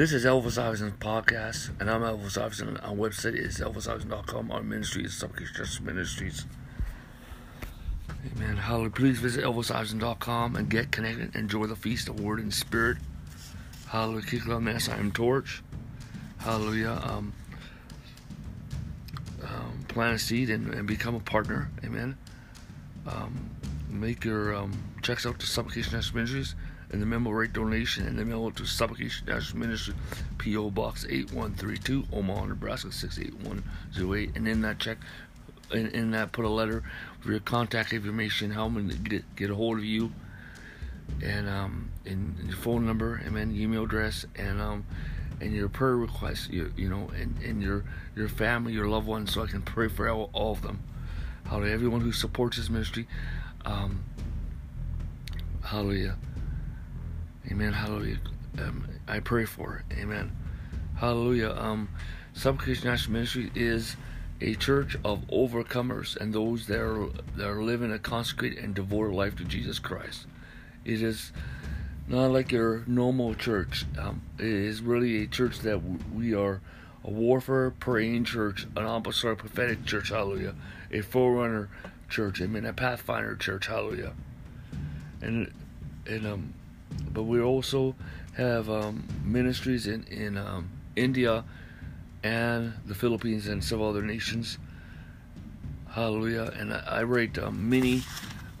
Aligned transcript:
This 0.00 0.14
is 0.14 0.24
Elvis 0.24 0.56
Iverson 0.56 0.92
podcast, 0.92 1.78
and 1.78 1.90
I'm 1.90 2.00
Elvis 2.00 2.40
Iverson. 2.40 2.78
Our 2.78 2.94
website 2.94 3.34
is 3.34 3.58
elvisiverson.com. 3.58 4.50
Our 4.50 4.62
ministry 4.62 5.04
is 5.04 5.20
Justice 5.20 5.78
Ministries. 5.78 6.46
Amen. 8.34 8.56
Hallelujah. 8.56 8.92
Please 8.92 9.18
visit 9.18 9.44
elvisiverson.com 9.44 10.56
and 10.56 10.70
get 10.70 10.90
connected. 10.90 11.36
Enjoy 11.36 11.66
the 11.66 11.76
feast 11.76 12.08
of 12.08 12.18
Word 12.18 12.38
and 12.38 12.50
Spirit. 12.50 12.96
Hallelujah. 13.88 14.22
Kick 14.22 14.48
on 14.48 14.64
the 14.64 14.80
SIM 14.80 15.12
torch. 15.12 15.62
Hallelujah. 16.38 16.98
Um, 17.04 17.34
um, 19.44 19.84
plant 19.88 20.14
a 20.14 20.18
seed 20.18 20.48
and, 20.48 20.72
and, 20.72 20.88
become 20.88 21.14
a 21.14 21.20
partner. 21.20 21.70
Amen. 21.84 22.16
Um, 23.06 23.50
make 23.90 24.24
your 24.24 24.54
um, 24.54 24.72
checks 25.02 25.26
out 25.26 25.38
to 25.40 25.46
Supplication 25.46 25.92
Ministries 25.92 26.54
and 26.90 27.00
the 27.00 27.06
memo 27.06 27.30
rate 27.30 27.52
donation 27.52 28.06
and 28.06 28.18
the 28.18 28.24
mail 28.24 28.50
to 28.50 28.64
Supplication 28.64 29.26
Ministry, 29.54 29.94
P.O. 30.38 30.70
Box 30.70 31.04
8132, 31.04 32.06
Omaha, 32.12 32.46
Nebraska 32.46 32.90
68108. 32.90 34.36
And 34.36 34.48
in 34.48 34.60
that 34.62 34.78
check, 34.78 34.98
in, 35.72 35.86
in 35.88 36.10
that, 36.12 36.32
put 36.32 36.44
a 36.44 36.48
letter 36.48 36.82
for 37.20 37.30
your 37.30 37.40
contact 37.40 37.92
information, 37.92 38.50
how 38.50 38.66
I'm 38.66 38.74
going 38.74 38.88
to 38.88 38.96
get, 38.96 39.36
get 39.36 39.50
a 39.50 39.54
hold 39.54 39.78
of 39.78 39.84
you, 39.84 40.12
and 41.22 41.48
um, 41.48 41.90
and 42.06 42.36
your 42.46 42.56
phone 42.56 42.86
number, 42.86 43.16
and 43.16 43.36
then 43.36 43.54
email 43.54 43.84
address, 43.84 44.26
and 44.36 44.60
um, 44.60 44.84
and 45.40 45.52
your 45.52 45.68
prayer 45.68 45.96
request, 45.96 46.50
you, 46.50 46.72
you 46.76 46.88
know, 46.88 47.10
and, 47.20 47.36
and 47.42 47.62
your 47.62 47.84
your 48.14 48.28
family, 48.28 48.72
your 48.72 48.88
loved 48.88 49.06
ones, 49.06 49.32
so 49.32 49.42
I 49.42 49.46
can 49.46 49.62
pray 49.62 49.88
for 49.88 50.08
all, 50.08 50.30
all 50.32 50.52
of 50.52 50.62
them. 50.62 50.80
Hallelujah. 51.44 51.74
Everyone 51.74 52.00
who 52.00 52.12
supports 52.12 52.56
this 52.56 52.70
ministry. 52.70 53.06
Um, 53.64 54.04
hallelujah. 55.62 56.16
Amen. 57.50 57.72
Hallelujah. 57.72 58.18
Um, 58.58 58.86
I 59.08 59.20
pray 59.20 59.44
for. 59.44 59.82
Amen. 59.92 60.30
Hallelujah. 60.96 61.50
Um, 61.50 61.88
Supplication 62.32 62.88
National 62.88 63.14
Ministry 63.14 63.50
is 63.54 63.96
a 64.40 64.54
church 64.54 64.96
of 65.04 65.26
overcomers 65.28 66.16
and 66.16 66.32
those 66.32 66.66
that 66.66 66.80
are 66.80 67.08
that 67.36 67.48
are 67.48 67.62
living 67.62 67.92
a 67.92 67.98
consecrated 67.98 68.58
and 68.58 68.74
devoted 68.74 69.14
life 69.14 69.36
to 69.36 69.44
Jesus 69.44 69.78
Christ. 69.78 70.26
It 70.84 71.02
is 71.02 71.32
not 72.06 72.30
like 72.30 72.52
your 72.52 72.84
normal 72.86 73.34
church. 73.34 73.84
Um, 73.98 74.22
it 74.38 74.46
is 74.46 74.80
really 74.80 75.24
a 75.24 75.26
church 75.26 75.60
that 75.60 75.80
we 76.14 76.34
are 76.34 76.60
a 77.04 77.10
warfare 77.10 77.70
praying 77.70 78.24
church, 78.24 78.66
an 78.76 78.84
apostolic 78.86 79.38
prophetic 79.38 79.84
church. 79.84 80.10
Hallelujah. 80.10 80.54
A 80.92 81.00
forerunner 81.00 81.68
church. 82.08 82.40
Amen. 82.40 82.64
A 82.64 82.72
pathfinder 82.72 83.36
church. 83.36 83.66
Hallelujah. 83.66 84.12
And 85.20 85.52
and 86.06 86.26
um 86.26 86.54
but 87.12 87.24
we 87.24 87.40
also 87.40 87.94
have 88.36 88.70
um, 88.70 89.04
ministries 89.24 89.86
in 89.86 90.04
in 90.04 90.38
um, 90.38 90.70
India 90.96 91.44
and 92.22 92.74
the 92.86 92.94
Philippines 92.94 93.48
and 93.48 93.64
several 93.64 93.88
other 93.88 94.02
nations. 94.02 94.58
Hallelujah! 95.88 96.52
And 96.56 96.72
I, 96.72 96.82
I 96.86 97.02
write 97.02 97.36
um, 97.38 97.68
many 97.68 98.04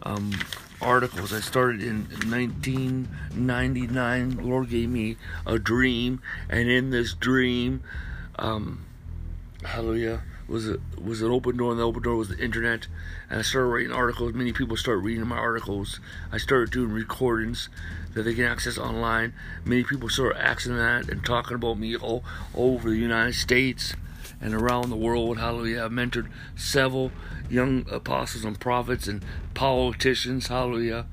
um, 0.02 0.32
articles. 0.80 1.32
I 1.32 1.40
started 1.40 1.82
in 1.82 2.06
1999. 2.28 4.38
Lord 4.42 4.70
gave 4.70 4.88
me 4.88 5.16
a 5.46 5.58
dream, 5.58 6.20
and 6.48 6.68
in 6.68 6.90
this 6.90 7.14
dream, 7.14 7.82
um, 8.38 8.84
Hallelujah 9.62 10.22
was 10.50 10.68
a, 10.68 10.78
was 11.00 11.22
an 11.22 11.30
open 11.30 11.56
door, 11.56 11.70
and 11.70 11.80
the 11.80 11.86
open 11.86 12.02
door 12.02 12.16
was 12.16 12.28
the 12.28 12.38
internet. 12.38 12.88
And 13.30 13.38
I 13.38 13.42
started 13.42 13.68
writing 13.68 13.92
articles. 13.92 14.34
Many 14.34 14.52
people 14.52 14.76
started 14.76 15.00
reading 15.00 15.26
my 15.26 15.36
articles. 15.36 16.00
I 16.32 16.38
started 16.38 16.72
doing 16.72 16.90
recordings 16.90 17.68
that 18.14 18.24
they 18.24 18.34
can 18.34 18.44
access 18.44 18.76
online. 18.76 19.32
Many 19.64 19.84
people 19.84 20.08
started 20.08 20.44
asking 20.44 20.76
that 20.76 21.08
and 21.08 21.24
talking 21.24 21.54
about 21.54 21.78
me 21.78 21.96
all, 21.96 22.24
all 22.52 22.74
over 22.74 22.90
the 22.90 22.96
United 22.96 23.34
States 23.34 23.94
and 24.40 24.52
around 24.52 24.90
the 24.90 24.96
world. 24.96 25.38
Hallelujah. 25.38 25.84
I've 25.84 25.92
mentored 25.92 26.28
several 26.56 27.12
young 27.48 27.86
apostles 27.90 28.44
and 28.44 28.58
prophets 28.58 29.06
and 29.06 29.24
politicians. 29.54 30.48
Hallelujah. 30.48 31.06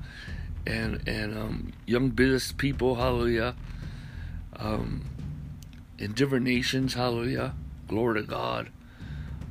And 0.66 1.06
and 1.06 1.38
um, 1.38 1.72
young 1.86 2.10
business 2.10 2.52
people. 2.52 2.96
Hallelujah. 2.96 3.54
Um, 4.56 5.04
in 5.98 6.12
different 6.12 6.44
nations. 6.44 6.94
Hallelujah. 6.94 7.54
Glory 7.86 8.20
to 8.20 8.26
God. 8.26 8.70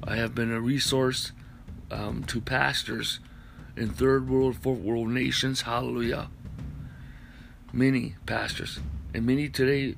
I 0.03 0.15
have 0.15 0.35
been 0.35 0.51
a 0.51 0.61
resource 0.61 1.31
um, 1.91 2.23
to 2.25 2.41
pastors 2.41 3.19
in 3.75 3.89
third 3.89 4.29
world, 4.29 4.57
fourth 4.57 4.79
world 4.79 5.09
nations. 5.09 5.61
Hallelujah. 5.61 6.29
Many 7.73 8.15
pastors. 8.25 8.79
And 9.13 9.25
many 9.25 9.49
today, 9.49 9.95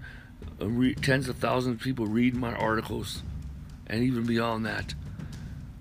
uh, 0.62 0.68
re- 0.68 0.96
tens 0.96 1.30
of 1.30 1.38
thousands 1.38 1.76
of 1.76 1.82
people 1.82 2.06
read 2.06 2.36
my 2.36 2.54
articles. 2.54 3.24
And 3.88 4.04
even 4.04 4.26
beyond 4.26 4.66
that. 4.66 4.94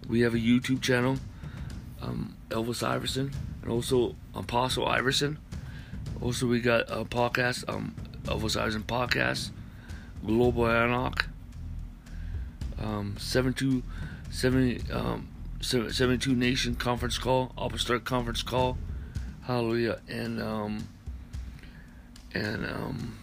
We 0.08 0.20
have 0.20 0.34
a 0.34 0.38
YouTube 0.38 0.80
channel, 0.80 1.18
um, 2.00 2.34
Elvis 2.48 2.82
Iverson, 2.82 3.32
and 3.62 3.70
also 3.70 4.16
Apostle 4.34 4.86
Iverson. 4.86 5.38
Also, 6.22 6.46
we 6.46 6.60
got 6.60 6.88
a 6.88 7.04
podcast, 7.04 7.68
um, 7.68 7.94
Elvis 8.24 8.58
Iverson 8.58 8.82
Podcast, 8.82 9.50
Global 10.24 10.66
Anarch, 10.66 11.28
um, 12.82 13.16
72 13.18 13.82
70, 14.30 14.92
um, 14.92 15.28
72 15.60 16.34
Nation 16.34 16.74
conference 16.74 17.18
call, 17.18 17.52
Apostolic 17.56 18.04
conference 18.04 18.42
call. 18.42 18.78
Hallelujah. 19.42 20.00
And, 20.08 20.40
um, 20.42 20.88
and, 22.34 22.66
um, 22.66 23.18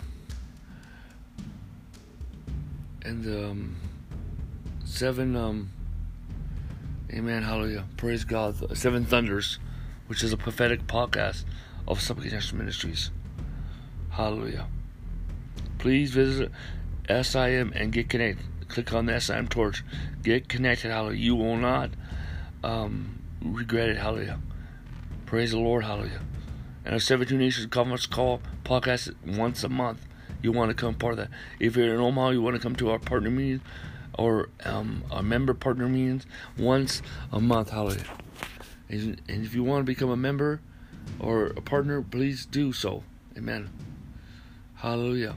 and, 3.04 3.26
um, 3.28 3.76
seven, 4.84 5.36
um, 5.36 5.70
amen, 7.14 7.44
hallelujah. 7.44 7.86
Praise 7.98 8.24
God. 8.26 8.76
Seven 8.76 9.06
Thunders, 9.06 9.60
which 10.08 10.24
is 10.24 10.34
a 10.34 10.38
prophetic 10.38 10.88
podcast 10.88 11.44
of 11.88 12.02
Supplication 12.02 12.58
Ministries. 12.58 13.12
Hallelujah. 14.10 14.68
Please 15.78 16.12
visit 16.12 16.52
SIM 17.08 17.72
and 17.76 17.92
get 17.92 18.10
connected 18.10 18.46
click 18.68 18.94
on 18.94 19.06
the 19.06 19.20
SIM 19.20 19.48
torch. 19.48 19.84
Get 20.24 20.50
connected, 20.50 20.92
hallelujah. 20.92 21.20
You 21.20 21.36
will 21.36 21.58
not 21.58 21.92
um, 22.64 23.20
regret 23.42 23.90
it, 23.90 23.98
hallelujah. 23.98 24.40
Praise 25.26 25.52
the 25.52 25.60
Lord, 25.60 25.84
hallelujah. 25.84 26.22
And 26.84 26.96
a 26.96 27.00
72 27.00 27.38
Nations 27.38 27.68
conference 27.68 28.06
call 28.06 28.42
podcast 28.64 29.14
once 29.26 29.64
a 29.64 29.70
month. 29.70 30.06
You 30.42 30.52
want 30.52 30.70
to 30.70 30.76
come 30.76 30.94
part 30.94 31.14
of 31.14 31.18
that. 31.18 31.30
If 31.60 31.76
you're 31.76 31.94
in 31.94 32.00
Omaha, 32.00 32.30
you 32.30 32.42
want 32.42 32.56
to 32.56 32.62
come 32.62 32.76
to 32.76 32.92
our 32.92 33.00
partner 33.00 33.32
meetings 33.32 33.62
or 34.18 34.50
um, 34.64 35.04
our 35.12 35.24
member 35.24 35.54
partner 35.54 35.90
meetings 35.90 36.26
once 36.58 37.02
a 37.32 37.40
month, 37.40 37.72
hallelujah. 37.72 38.06
And 38.90 39.20
if 39.28 39.56
you 39.56 39.64
want 39.64 39.82
to 39.82 39.86
become 39.86 40.10
a 40.10 40.18
member 40.18 40.62
or 41.20 41.48
a 41.48 41.62
partner, 41.62 42.02
please 42.02 42.46
do 42.46 42.72
so. 42.72 43.04
Amen. 43.36 43.70
Hallelujah. 44.76 45.36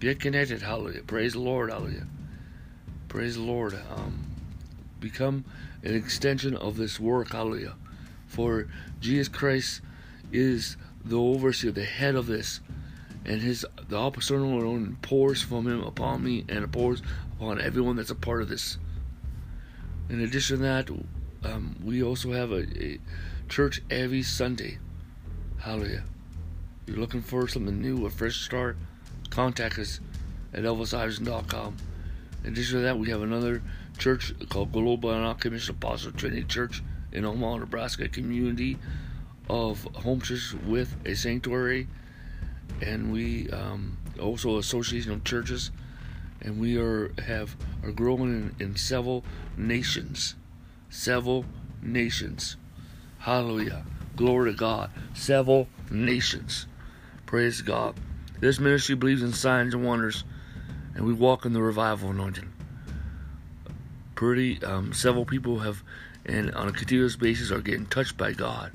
Get 0.00 0.20
connected. 0.20 0.62
Hallelujah. 0.62 1.02
Praise 1.02 1.32
the 1.34 1.40
Lord. 1.40 1.70
Hallelujah. 1.70 2.06
Praise 3.08 3.36
the 3.36 3.42
Lord. 3.42 3.78
Um, 3.94 4.26
become 5.00 5.44
an 5.82 5.94
extension 5.94 6.56
of 6.56 6.76
this 6.76 6.98
work. 6.98 7.32
Hallelujah. 7.32 7.74
For 8.26 8.68
Jesus 9.00 9.28
Christ 9.28 9.80
is 10.32 10.76
the 11.04 11.18
overseer, 11.18 11.70
the 11.70 11.84
head 11.84 12.16
of 12.16 12.26
this, 12.26 12.60
and 13.24 13.40
his 13.40 13.64
the 13.88 13.96
opposite 13.96 14.34
alone 14.34 14.98
pours 15.02 15.42
from 15.42 15.66
him 15.66 15.82
upon 15.82 16.24
me 16.24 16.44
and 16.48 16.64
it 16.64 16.72
pours 16.72 17.02
upon 17.36 17.60
everyone 17.60 17.96
that's 17.96 18.10
a 18.10 18.14
part 18.14 18.42
of 18.42 18.48
this. 18.48 18.78
In 20.08 20.20
addition 20.20 20.58
to 20.58 20.62
that, 20.62 20.90
um, 21.44 21.76
we 21.82 22.02
also 22.02 22.32
have 22.32 22.50
a, 22.52 22.66
a 22.82 22.98
church 23.48 23.82
every 23.90 24.22
Sunday. 24.22 24.78
Hallelujah. 25.58 26.04
You're 26.86 26.98
looking 26.98 27.22
for 27.22 27.48
something 27.48 27.80
new, 27.80 28.04
a 28.04 28.10
fresh 28.10 28.36
start 28.36 28.76
contact 29.34 29.78
us 29.78 30.00
at 30.52 30.62
elvisiverson.com. 30.62 31.76
In 32.44 32.52
addition 32.52 32.78
to 32.78 32.82
that, 32.82 32.98
we 32.98 33.10
have 33.10 33.22
another 33.22 33.62
church 33.98 34.32
called 34.48 34.72
Global 34.72 35.34
Commission 35.34 35.74
Apostle 35.74 36.12
Trinity 36.12 36.44
Church 36.44 36.82
in 37.12 37.24
Omaha, 37.24 37.58
Nebraska, 37.58 38.08
community 38.08 38.78
of 39.48 39.82
home 39.94 40.20
churches 40.20 40.54
with 40.66 40.94
a 41.04 41.14
sanctuary, 41.14 41.88
and 42.80 43.12
we 43.12 43.50
um, 43.50 43.98
also 44.20 44.58
association 44.58 45.12
of 45.12 45.24
churches, 45.24 45.70
and 46.40 46.60
we 46.60 46.78
are 46.78 47.12
have 47.22 47.56
are 47.82 47.92
growing 47.92 48.52
in, 48.58 48.66
in 48.66 48.76
several 48.76 49.24
nations, 49.56 50.34
several 50.90 51.44
nations. 51.82 52.56
Hallelujah, 53.18 53.84
glory 54.16 54.52
to 54.52 54.56
God, 54.56 54.90
several 55.14 55.68
nations. 55.90 56.66
Praise 57.26 57.62
God. 57.62 57.94
This 58.40 58.58
ministry 58.58 58.94
believes 58.94 59.22
in 59.22 59.32
signs 59.32 59.74
and 59.74 59.84
wonders, 59.84 60.24
and 60.94 61.06
we 61.06 61.12
walk 61.12 61.44
in 61.44 61.52
the 61.52 61.62
revival 61.62 62.10
anointing. 62.10 62.52
Pretty, 64.14 64.62
um, 64.62 64.92
several 64.92 65.24
people 65.24 65.60
have, 65.60 65.82
and 66.24 66.54
on 66.54 66.68
a 66.68 66.72
continuous 66.72 67.16
basis, 67.16 67.50
are 67.50 67.60
getting 67.60 67.86
touched 67.86 68.16
by 68.16 68.32
God. 68.32 68.72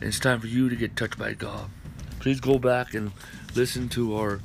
And 0.00 0.04
it's 0.04 0.20
time 0.20 0.40
for 0.40 0.46
you 0.46 0.68
to 0.68 0.76
get 0.76 0.96
touched 0.96 1.18
by 1.18 1.34
God. 1.34 1.70
Please 2.20 2.40
go 2.40 2.58
back 2.58 2.94
and 2.94 3.12
listen 3.54 3.88
to 3.90 4.16
our 4.16 4.40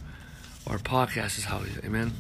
our 0.68 0.78
podcast 0.78 1.40
is 1.40 1.46
hallelujah. 1.46 1.82
Amen. 1.84 2.14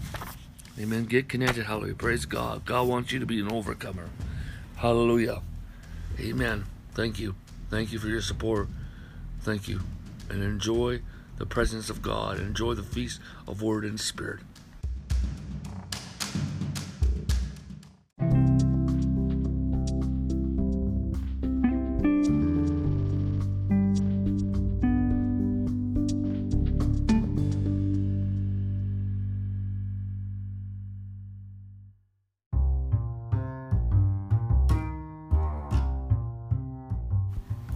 Amen. 0.79 1.05
Get 1.05 1.29
connected. 1.29 1.65
Hallelujah. 1.65 1.93
Praise 1.93 2.25
God. 2.25 2.65
God 2.65 2.87
wants 2.87 3.11
you 3.11 3.19
to 3.19 3.25
be 3.25 3.39
an 3.39 3.51
overcomer. 3.51 4.09
Hallelujah. 4.77 5.41
Amen. 6.19 6.65
Thank 6.93 7.19
you. 7.19 7.35
Thank 7.69 7.93
you 7.93 7.99
for 7.99 8.07
your 8.07 8.21
support. 8.21 8.67
Thank 9.41 9.67
you. 9.67 9.81
And 10.29 10.43
enjoy 10.43 11.01
the 11.41 11.47
presence 11.47 11.89
of 11.89 12.03
God. 12.03 12.37
And 12.37 12.49
enjoy 12.49 12.75
the 12.75 12.83
feast 12.83 13.19
of 13.47 13.63
Word 13.63 13.83
and 13.83 13.99
Spirit. 13.99 14.41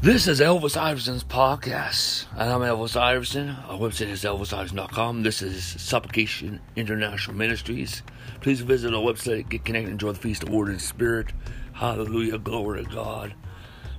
This 0.06 0.28
is 0.28 0.40
Elvis 0.40 0.78
Iverson's 0.78 1.24
podcast, 1.24 2.26
and 2.38 2.52
I'm 2.52 2.62
Elvis 2.62 2.96
Iverson. 2.96 3.50
Our 3.68 3.80
website 3.80 4.10
is 4.10 4.24
elvisiverson.com. 4.24 5.24
This 5.24 5.42
is 5.42 5.66
Supplication 5.82 6.62
International 6.76 7.36
Ministries. 7.36 8.04
Please 8.40 8.62
visit 8.62 8.94
our 8.94 9.02
website, 9.02 9.50
get 9.50 9.66
connected, 9.66 9.90
enjoy 9.90 10.12
the 10.12 10.20
feast 10.20 10.44
of 10.44 10.50
Word 10.50 10.68
and 10.68 10.80
Spirit. 10.80 11.34
Hallelujah, 11.74 12.38
glory 12.38 12.84
to 12.84 12.90
God. 12.92 13.34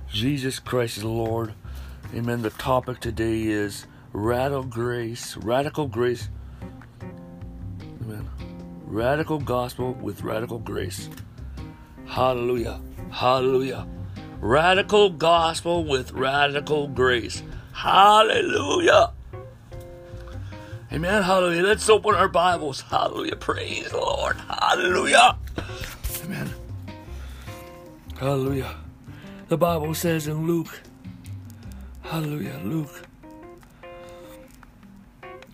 Jesus 0.09 0.59
Christ 0.59 0.95
is 0.95 1.03
Lord. 1.03 1.53
Amen. 2.15 2.41
The 2.41 2.51
topic 2.51 3.01
today 3.01 3.41
is 3.41 3.85
radical 4.13 4.63
grace, 4.63 5.35
radical 5.35 5.87
grace. 5.87 6.29
Amen. 8.01 8.29
Radical 8.85 9.39
gospel 9.39 9.91
with 9.95 10.23
radical 10.23 10.59
grace. 10.59 11.09
Hallelujah. 12.05 12.79
Hallelujah. 13.11 13.85
Radical 14.39 15.09
gospel 15.09 15.83
with 15.83 16.11
radical 16.11 16.87
grace. 16.87 17.41
Hallelujah. 17.73 19.11
Amen. 20.93 21.23
Hallelujah. 21.23 21.63
Let's 21.63 21.89
open 21.89 22.13
our 22.13 22.29
Bibles. 22.29 22.81
Hallelujah. 22.81 23.35
Praise 23.35 23.89
the 23.89 23.97
Lord. 23.97 24.37
Hallelujah. 24.37 25.37
Amen. 26.23 26.53
Hallelujah. 28.19 28.75
The 29.47 29.57
Bible 29.57 29.95
says 29.95 30.27
in 30.27 30.45
Luke, 30.45 30.81
Hallelujah, 32.03 32.59
Luke. 32.63 33.07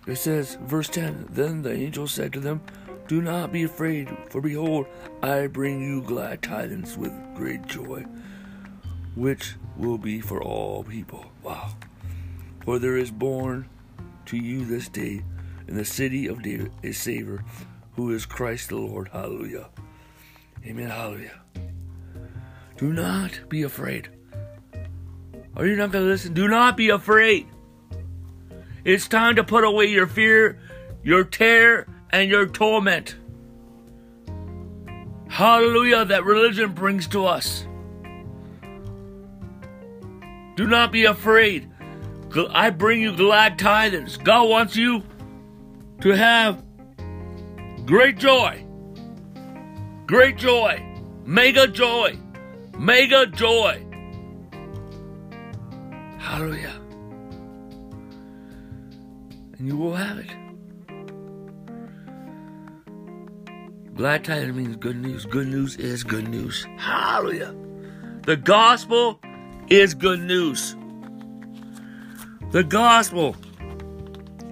It 0.06 0.16
says, 0.16 0.58
verse 0.60 0.90
10 0.90 1.28
Then 1.30 1.62
the 1.62 1.72
angel 1.72 2.06
said 2.06 2.34
to 2.34 2.40
them, 2.40 2.60
Do 3.08 3.22
not 3.22 3.50
be 3.50 3.62
afraid, 3.62 4.14
for 4.28 4.42
behold, 4.42 4.86
I 5.22 5.46
bring 5.46 5.80
you 5.80 6.02
glad 6.02 6.42
tidings 6.42 6.98
with 6.98 7.12
great 7.34 7.66
joy 7.66 8.04
which 9.14 9.54
will 9.76 9.98
be 9.98 10.20
for 10.20 10.42
all 10.42 10.84
people. 10.84 11.26
Wow. 11.42 11.74
For 12.64 12.78
there 12.78 12.96
is 12.96 13.10
born 13.10 13.68
to 14.26 14.36
you 14.36 14.64
this 14.64 14.88
day 14.88 15.22
in 15.68 15.76
the 15.76 15.84
city 15.84 16.26
of 16.26 16.42
David 16.42 16.72
a 16.82 16.92
Savior 16.92 17.44
who 17.96 18.12
is 18.12 18.26
Christ 18.26 18.70
the 18.70 18.76
Lord. 18.76 19.08
Hallelujah. 19.12 19.68
Amen. 20.66 20.88
Hallelujah. 20.88 21.40
Do 22.76 22.92
not 22.92 23.48
be 23.48 23.62
afraid. 23.62 24.08
Are 25.56 25.66
you 25.66 25.76
not 25.76 25.92
going 25.92 26.04
to 26.04 26.10
listen? 26.10 26.34
Do 26.34 26.48
not 26.48 26.76
be 26.76 26.88
afraid. 26.88 27.46
It's 28.84 29.06
time 29.06 29.36
to 29.36 29.44
put 29.44 29.64
away 29.64 29.86
your 29.86 30.06
fear, 30.06 30.58
your 31.02 31.24
terror, 31.24 31.86
and 32.10 32.30
your 32.30 32.46
torment. 32.46 33.16
Hallelujah, 35.28 36.04
that 36.06 36.24
religion 36.24 36.72
brings 36.72 37.06
to 37.08 37.26
us. 37.26 37.66
Do 40.56 40.66
not 40.66 40.92
be 40.92 41.04
afraid. 41.04 41.70
I 42.50 42.70
bring 42.70 43.00
you 43.00 43.16
glad 43.16 43.58
tidings. 43.58 44.16
God 44.16 44.48
wants 44.48 44.76
you 44.76 45.02
to 46.00 46.10
have 46.10 46.62
great 47.86 48.18
joy. 48.18 48.64
Great 50.06 50.36
joy. 50.36 50.84
Mega 51.24 51.66
joy. 51.66 52.18
Mega 52.76 53.26
joy. 53.26 53.84
Hallelujah. 56.18 56.80
And 59.58 59.68
you 59.68 59.76
will 59.76 59.94
have 59.94 60.18
it. 60.18 60.30
Glad 63.94 64.24
tidings 64.24 64.56
means 64.56 64.76
good 64.76 64.96
news. 64.96 65.24
Good 65.24 65.46
news 65.46 65.76
is 65.76 66.02
good 66.02 66.28
news. 66.28 66.66
Hallelujah. 66.78 67.54
The 68.26 68.36
gospel 68.36 69.20
is 69.68 69.94
good 69.94 70.20
news. 70.20 70.76
The 72.50 72.62
gospel 72.62 73.36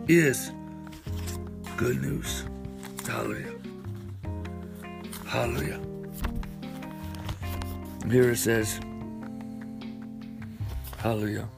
is 0.08 0.52
good 1.76 2.00
news. 2.00 2.44
Hallelujah. 3.06 3.52
Hallelujah. 5.26 5.80
Here 8.10 8.30
it 8.30 8.38
says, 8.38 8.80
Hallelujah. 10.98 11.48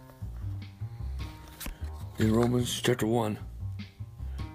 In 2.18 2.32
Romans 2.32 2.80
chapter 2.80 3.06
1, 3.06 3.38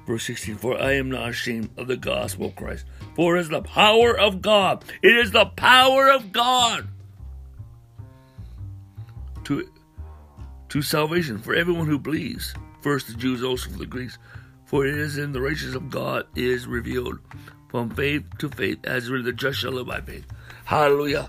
verse 0.05 0.23
16, 0.23 0.55
For 0.57 0.81
I 0.81 0.93
am 0.93 1.09
not 1.09 1.29
ashamed 1.29 1.69
of 1.77 1.87
the 1.87 1.97
gospel 1.97 2.47
of 2.47 2.55
Christ, 2.55 2.85
for 3.15 3.37
it 3.37 3.41
is 3.41 3.49
the 3.49 3.61
power 3.61 4.17
of 4.17 4.41
God. 4.41 4.83
It 5.01 5.15
is 5.15 5.31
the 5.31 5.45
power 5.45 6.09
of 6.09 6.31
God 6.31 6.87
to, 9.49 9.67
to 10.69 10.81
salvation 10.83 11.39
for 11.39 11.55
everyone 11.55 11.87
who 11.87 11.97
believes. 11.97 12.53
First 12.81 13.07
the 13.07 13.15
Jews, 13.15 13.43
also 13.43 13.71
for 13.71 13.79
the 13.79 13.85
Greeks. 13.87 14.19
For 14.65 14.85
it 14.85 14.95
is 14.95 15.17
in 15.17 15.31
the 15.31 15.41
righteousness 15.41 15.73
of 15.73 15.89
God 15.89 16.27
is 16.35 16.67
revealed 16.67 17.17
from 17.67 17.89
faith 17.89 18.25
to 18.37 18.49
faith, 18.49 18.77
as 18.83 19.09
written, 19.09 19.25
the 19.25 19.33
just 19.33 19.59
shall 19.59 19.71
live 19.71 19.87
by 19.87 20.01
faith. 20.01 20.27
Hallelujah. 20.65 21.27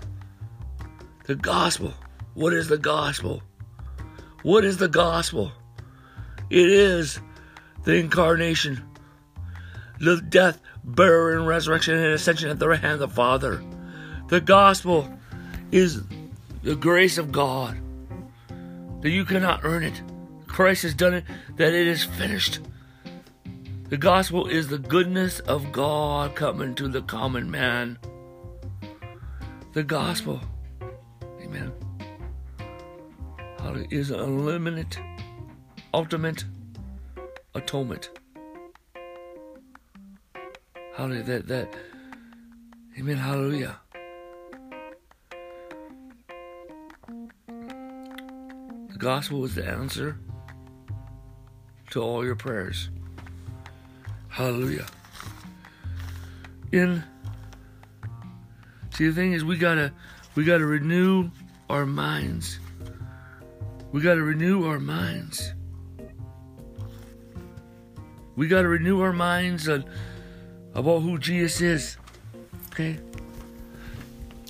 The 1.25 1.33
gospel. 1.33 1.95
What 2.35 2.53
is 2.53 2.67
the 2.67 2.77
gospel? 2.77 3.41
What 4.43 4.65
is 4.65 4.77
the 4.77 4.87
gospel? 4.87 5.51
It 6.51 6.69
is 6.69 7.19
the 7.85 7.95
incarnation, 7.95 8.83
the 9.99 10.21
death, 10.21 10.61
burial, 10.83 11.39
and 11.39 11.47
resurrection 11.47 11.95
and 11.95 12.13
ascension 12.13 12.51
at 12.51 12.59
the 12.59 12.69
right 12.69 12.79
hand 12.79 13.01
of 13.01 13.09
the 13.09 13.15
Father. 13.15 13.63
The 14.27 14.41
gospel 14.41 15.11
is 15.71 16.03
the 16.61 16.75
grace 16.75 17.17
of 17.17 17.31
God 17.31 17.81
that 19.01 19.09
you 19.09 19.25
cannot 19.25 19.61
earn 19.63 19.83
it. 19.83 20.01
Christ 20.47 20.83
has 20.83 20.93
done 20.93 21.13
it, 21.13 21.25
that 21.57 21.73
it 21.73 21.87
is 21.87 22.03
finished. 22.03 22.59
The 23.89 23.97
gospel 23.97 24.47
is 24.47 24.69
the 24.69 24.77
goodness 24.77 25.41
of 25.41 25.73
God 25.73 26.33
coming 26.33 26.75
to 26.75 26.87
the 26.87 27.01
common 27.01 27.51
man. 27.51 27.99
The 29.73 29.83
gospel, 29.83 30.39
amen, 31.41 31.73
is 33.89 34.11
unlimited, 34.11 34.97
ultimate 35.93 36.45
atonement. 37.53 38.09
Hallelujah, 40.95 41.23
that, 41.23 41.47
that, 41.49 41.75
amen, 42.97 43.17
hallelujah. 43.17 43.80
Gospel 49.01 49.43
is 49.45 49.55
the 49.55 49.67
answer 49.67 50.15
to 51.89 51.99
all 51.99 52.23
your 52.23 52.35
prayers. 52.35 52.91
Hallelujah. 54.29 54.85
In 56.71 57.03
see 58.93 59.07
the 59.07 59.13
thing 59.13 59.33
is 59.33 59.43
we 59.43 59.57
gotta 59.57 59.91
we 60.35 60.43
gotta 60.43 60.67
renew 60.67 61.31
our 61.67 61.87
minds. 61.87 62.59
We 63.91 64.01
gotta 64.01 64.21
renew 64.21 64.67
our 64.67 64.79
minds. 64.79 65.51
We 68.35 68.47
gotta 68.47 68.67
renew 68.67 69.01
our 69.01 69.13
minds 69.13 69.67
on, 69.67 69.83
about 70.75 70.99
who 70.99 71.17
Jesus 71.17 71.59
is. 71.59 71.97
Okay? 72.67 72.99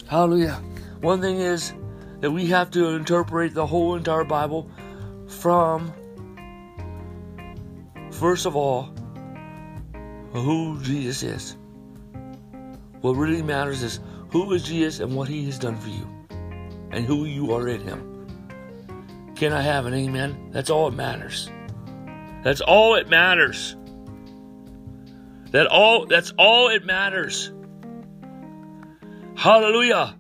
Hallelujah. 0.10 0.62
One 1.00 1.22
thing 1.22 1.40
is 1.40 1.72
that 2.22 2.32
we 2.32 2.46
have 2.48 2.72
to 2.72 2.90
interpret 2.90 3.54
the 3.54 3.66
whole 3.66 3.96
entire 3.96 4.24
Bible 4.24 4.70
from, 5.28 5.92
first 8.12 8.46
of 8.46 8.56
all, 8.56 8.94
who 10.32 10.80
Jesus 10.82 11.24
is. 11.24 11.58
What 13.02 13.16
really 13.16 13.42
matters 13.42 13.82
is 13.82 14.00
who 14.30 14.54
is 14.54 14.64
Jesus 14.64 15.00
and 15.00 15.16
what 15.16 15.28
he 15.28 15.46
has 15.46 15.60
done 15.60 15.76
for 15.76 15.90
you, 15.90 16.08
and 16.92 17.06
who 17.06 17.26
you 17.26 17.54
are 17.54 17.68
in 17.68 17.82
him. 17.82 18.08
Can 19.36 19.52
I 19.52 19.62
have 19.62 19.88
an 19.88 19.94
amen? 19.94 20.52
That's 20.52 20.70
all 20.70 20.88
it 20.88 20.94
matters. 20.94 21.50
That's 22.44 22.62
all 22.62 22.96
it 22.96 23.10
matters. 23.10 23.76
That 25.50 25.68
all 25.68 26.06
that's 26.06 26.32
all 26.38 26.70
it 26.70 26.86
matters. 26.86 27.52
Hallelujah. 29.36 30.16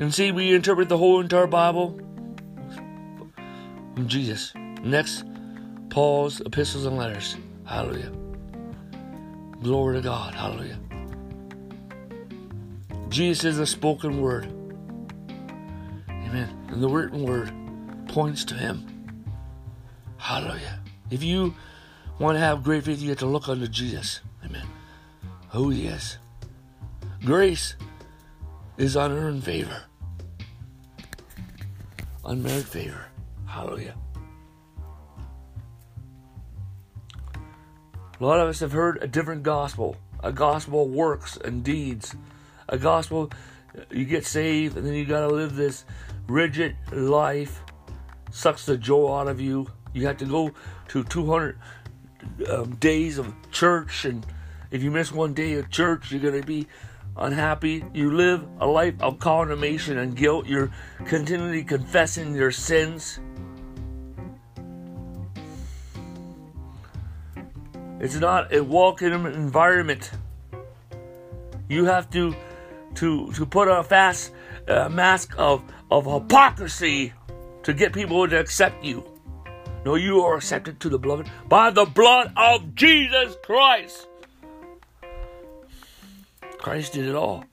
And 0.00 0.12
see, 0.12 0.32
we 0.32 0.54
interpret 0.54 0.88
the 0.88 0.96
whole 0.96 1.20
entire 1.20 1.46
Bible 1.46 2.00
from 3.94 4.08
Jesus. 4.08 4.52
Next, 4.82 5.24
Paul's 5.90 6.40
epistles 6.40 6.86
and 6.86 6.96
letters. 6.96 7.36
Hallelujah. 7.66 8.10
Glory 9.62 9.96
to 9.96 10.02
God. 10.02 10.34
Hallelujah. 10.34 10.78
Jesus 13.10 13.44
is 13.44 13.56
the 13.58 13.66
spoken 13.66 14.22
word. 14.22 14.46
Amen. 16.08 16.48
And 16.68 16.82
the 16.82 16.88
written 16.88 17.24
word 17.24 17.52
points 18.08 18.44
to 18.46 18.54
him. 18.54 18.86
Hallelujah. 20.16 20.80
If 21.10 21.22
you 21.22 21.54
want 22.18 22.36
to 22.36 22.40
have 22.40 22.62
great 22.62 22.84
faith, 22.84 23.02
you 23.02 23.10
have 23.10 23.18
to 23.18 23.26
look 23.26 23.50
unto 23.50 23.66
Jesus. 23.66 24.20
Amen. 24.44 24.66
Who 25.50 25.68
he 25.68 25.88
is. 25.88 26.16
Grace 27.22 27.76
is 28.78 28.96
unearned 28.96 29.44
favor, 29.44 29.82
unmerited 32.30 32.66
favor. 32.66 33.06
Hallelujah. 33.46 33.96
A 38.20 38.24
lot 38.24 38.38
of 38.38 38.48
us 38.48 38.60
have 38.60 38.72
heard 38.72 39.02
a 39.02 39.08
different 39.08 39.42
gospel 39.42 39.96
a 40.22 40.32
gospel 40.32 40.84
of 40.84 40.90
works 40.90 41.38
and 41.38 41.64
deeds, 41.64 42.14
a 42.68 42.76
gospel 42.76 43.30
you 43.90 44.04
get 44.04 44.26
saved 44.26 44.76
and 44.76 44.86
then 44.86 44.92
you 44.92 45.06
got 45.06 45.20
to 45.20 45.28
live 45.28 45.56
this 45.56 45.84
rigid 46.28 46.76
life, 46.92 47.62
sucks 48.30 48.66
the 48.66 48.76
joy 48.76 49.16
out 49.16 49.28
of 49.28 49.40
you. 49.40 49.66
You 49.92 50.06
have 50.06 50.18
to 50.18 50.26
go 50.26 50.52
to 50.88 51.04
200 51.04 51.58
um, 52.48 52.76
days 52.76 53.18
of 53.18 53.32
church, 53.50 54.04
and 54.04 54.24
if 54.70 54.82
you 54.82 54.90
miss 54.90 55.10
one 55.10 55.34
day 55.34 55.54
of 55.54 55.70
church, 55.70 56.12
you're 56.12 56.20
going 56.20 56.40
to 56.40 56.46
be 56.46 56.68
unhappy. 57.20 57.84
You 57.92 58.14
live 58.14 58.46
a 58.58 58.66
life 58.66 58.94
of 59.00 59.18
condemnation 59.18 59.98
and 59.98 60.16
guilt. 60.16 60.46
You're 60.46 60.70
continually 61.06 61.62
confessing 61.62 62.34
your 62.34 62.50
sins. 62.50 63.20
It's 68.00 68.16
not 68.16 68.52
a 68.54 68.62
welcome 68.62 69.26
environment. 69.26 70.10
You 71.68 71.84
have 71.84 72.10
to 72.10 72.34
to 72.94 73.30
to 73.32 73.46
put 73.46 73.68
on 73.68 73.80
a 73.80 73.84
fast 73.84 74.32
uh, 74.66 74.88
mask 74.88 75.34
of 75.38 75.62
of 75.90 76.06
hypocrisy 76.06 77.12
to 77.62 77.74
get 77.74 77.92
people 77.92 78.26
to 78.26 78.40
accept 78.40 78.82
you. 78.82 79.04
No, 79.84 79.94
you 79.94 80.20
are 80.22 80.36
accepted 80.36 80.80
to 80.80 80.88
the 80.88 80.98
beloved 80.98 81.30
by 81.48 81.70
the 81.70 81.84
blood 81.84 82.32
of 82.36 82.74
Jesus 82.74 83.36
Christ. 83.44 84.08
Christ 86.60 86.92
did 86.92 87.06
it 87.06 87.14
all. 87.14 87.44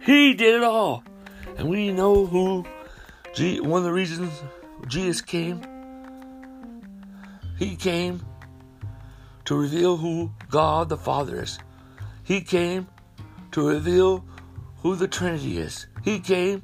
He 0.00 0.34
did 0.34 0.54
it 0.54 0.62
all. 0.62 1.02
And 1.56 1.68
we 1.68 1.92
know 1.92 2.26
who 2.26 2.64
one 3.38 3.78
of 3.78 3.84
the 3.84 3.92
reasons 3.92 4.42
Jesus 4.86 5.20
came. 5.20 5.60
He 7.58 7.76
came 7.76 8.24
to 9.46 9.56
reveal 9.56 9.96
who 9.96 10.32
God 10.50 10.88
the 10.88 10.96
Father 10.96 11.42
is. 11.42 11.58
He 12.22 12.40
came 12.40 12.86
to 13.52 13.66
reveal 13.66 14.24
who 14.78 14.96
the 14.96 15.08
Trinity 15.08 15.58
is. 15.58 15.86
He 16.02 16.20
came 16.20 16.62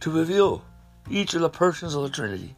to 0.00 0.10
reveal 0.10 0.64
each 1.10 1.34
of 1.34 1.40
the 1.40 1.48
persons 1.48 1.94
of 1.94 2.02
the 2.02 2.08
Trinity. 2.08 2.56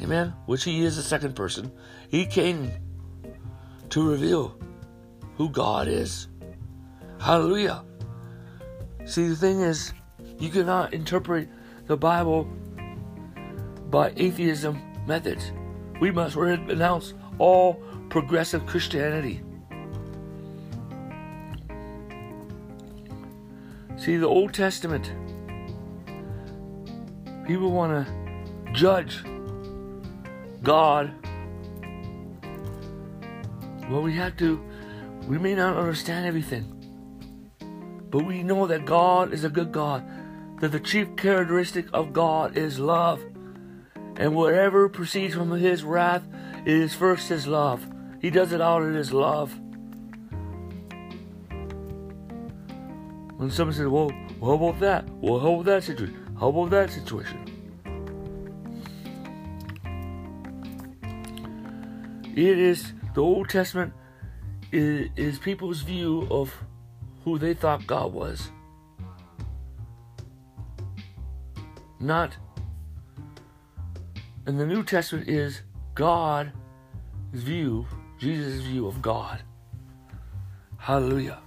Amen? 0.00 0.34
Which 0.46 0.64
He 0.64 0.84
is 0.84 0.96
the 0.96 1.02
second 1.02 1.34
person. 1.34 1.72
He 2.08 2.26
came 2.26 2.70
to 3.90 4.08
reveal 4.08 4.58
who 5.36 5.50
God 5.50 5.88
is. 5.88 6.28
Hallelujah. 7.20 7.84
See, 9.04 9.26
the 9.28 9.36
thing 9.36 9.60
is, 9.60 9.92
you 10.38 10.48
cannot 10.50 10.94
interpret 10.94 11.48
the 11.86 11.96
Bible 11.96 12.48
by 13.90 14.12
atheism 14.16 14.80
methods. 15.06 15.52
We 16.00 16.10
must 16.10 16.36
renounce 16.36 17.14
all 17.38 17.82
progressive 18.08 18.66
Christianity. 18.66 19.42
See, 23.96 24.16
the 24.16 24.28
Old 24.28 24.54
Testament, 24.54 25.12
people 27.46 27.72
want 27.72 28.06
to 28.06 28.72
judge 28.72 29.24
God. 30.62 31.12
Well, 33.90 34.02
we 34.02 34.14
have 34.14 34.36
to, 34.36 34.62
we 35.26 35.38
may 35.38 35.54
not 35.54 35.76
understand 35.76 36.26
everything, 36.26 36.77
but 38.10 38.24
we 38.24 38.42
know 38.42 38.66
that 38.66 38.84
God 38.84 39.32
is 39.32 39.44
a 39.44 39.48
good 39.48 39.72
God, 39.72 40.04
that 40.60 40.72
the 40.72 40.80
chief 40.80 41.16
characteristic 41.16 41.86
of 41.92 42.12
God 42.12 42.56
is 42.56 42.78
love. 42.78 43.22
And 44.16 44.34
whatever 44.34 44.88
proceeds 44.88 45.34
from 45.34 45.50
his 45.52 45.84
wrath 45.84 46.24
is 46.66 46.94
first 46.94 47.28
his 47.28 47.46
love. 47.46 47.86
He 48.20 48.30
does 48.30 48.52
it 48.52 48.60
out 48.60 48.82
of 48.82 48.94
his 48.94 49.12
love. 49.12 49.56
When 53.36 53.50
someone 53.50 53.74
says, 53.74 53.86
well, 53.86 54.10
how 54.40 54.52
about 54.52 54.80
that? 54.80 55.08
Well, 55.20 55.38
how 55.38 55.52
about 55.54 55.66
that 55.66 55.84
situation? 55.84 56.36
How 56.40 56.48
about 56.48 56.70
that 56.70 56.90
situation? 56.90 57.44
It 62.34 62.58
is 62.58 62.92
the 63.14 63.22
Old 63.22 63.48
Testament 63.48 63.92
is, 64.72 65.08
is 65.16 65.38
people's 65.38 65.82
view 65.82 66.26
of 66.30 66.52
who 67.28 67.38
they 67.38 67.54
thought 67.54 67.86
God 67.86 68.12
was. 68.12 68.50
Not 72.00 72.36
and 74.46 74.58
the 74.58 74.64
New 74.64 74.82
Testament 74.82 75.28
is 75.28 75.60
God's 75.94 76.52
view 77.32 77.86
Jesus' 78.18 78.62
view 78.62 78.86
of 78.86 79.02
God. 79.02 79.42
Hallelujah. 80.78 81.38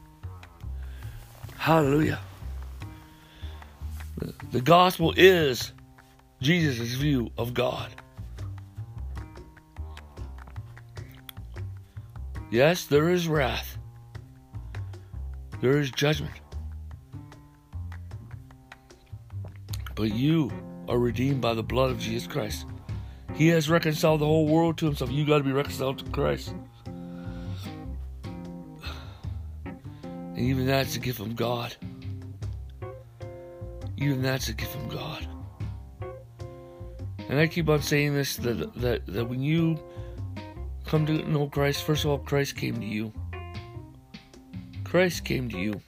Hallelujah. 1.58 2.20
The 4.52 4.62
gospel 4.62 5.16
is 5.18 5.74
Jesus' 6.42 6.94
view 6.94 7.32
of 7.40 7.56
God. 7.56 7.90
Yes, 12.52 12.86
there 12.86 13.10
is 13.10 13.28
wrath. 13.28 13.80
There 15.62 15.78
is 15.78 15.92
judgment. 15.92 16.34
But 19.96 20.14
you 20.16 20.52
are 20.90 20.98
redeemed 20.98 21.40
by 21.40 21.54
the 21.54 21.62
blood 21.62 21.92
of 21.92 22.00
Jesus 22.00 22.28
Christ. 22.28 22.66
He 23.36 23.48
has 23.50 23.70
reconciled 23.70 24.22
the 24.22 24.26
whole 24.26 24.48
world 24.48 24.80
to 24.80 24.88
himself. 24.88 25.12
You 25.12 25.26
got 25.26 25.38
to 25.38 25.44
be 25.44 25.52
reconciled 25.52 26.00
to 26.00 26.06
Christ. 26.06 26.56
And 30.06 30.40
even 30.40 30.66
that's 30.66 30.96
a 30.96 31.00
gift 31.00 31.20
from 31.20 31.36
God. 31.36 31.76
Even 33.98 34.24
that's 34.24 34.50
a 34.50 34.54
gift 34.54 34.72
from 34.72 34.90
God. 34.90 35.28
And 37.30 37.40
I 37.40 37.46
keep 37.46 37.70
on 37.70 37.84
saying 37.84 38.16
this 38.16 38.36
that, 38.38 38.74
that, 38.82 39.06
that 39.06 39.30
when 39.30 39.42
you 39.42 39.80
come 40.86 41.06
to 41.06 41.14
know 41.30 41.48
Christ, 41.48 41.84
first 41.84 42.04
of 42.04 42.10
all, 42.10 42.18
Christ 42.18 42.56
came 42.56 42.80
to 42.80 42.86
you. 42.86 43.14
Christ 44.92 45.24
came 45.24 45.48
to 45.48 45.58
you. 45.58 45.82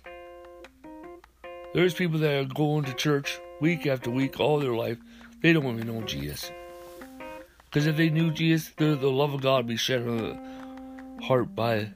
There's 1.74 1.94
people 1.94 2.20
that 2.20 2.40
are 2.40 2.46
going 2.46 2.86
to 2.86 2.94
church 2.94 3.38
week 3.60 3.86
after 3.86 4.10
week 4.10 4.40
all 4.40 4.62
their 4.62 4.74
life. 4.74 4.98
They 5.42 5.52
don't 5.52 5.66
even 5.66 5.88
know 5.88 6.04
Jesus. 6.04 6.50
Because 7.66 7.86
if 7.86 7.98
they 7.98 8.10
knew 8.10 8.32
Jesus, 8.32 8.72
the, 8.78 8.96
the 8.96 9.12
love 9.12 9.34
of 9.34 9.42
God 9.42 9.58
would 9.58 9.68
be 9.68 9.76
shed 9.76 10.08
on 10.08 10.18
the 10.20 10.40
heart 11.26 11.54
by 11.54 11.90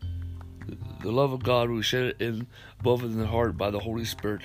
the 1.00 1.10
love 1.14 1.32
of 1.32 1.42
God 1.44 1.70
would 1.70 1.78
be 1.78 1.82
shed 1.82 2.16
in 2.20 2.46
above 2.82 3.06
in 3.06 3.18
the 3.18 3.26
heart 3.26 3.56
by 3.56 3.72
the 3.72 3.80
Holy 3.80 4.04
Spirit. 4.04 4.42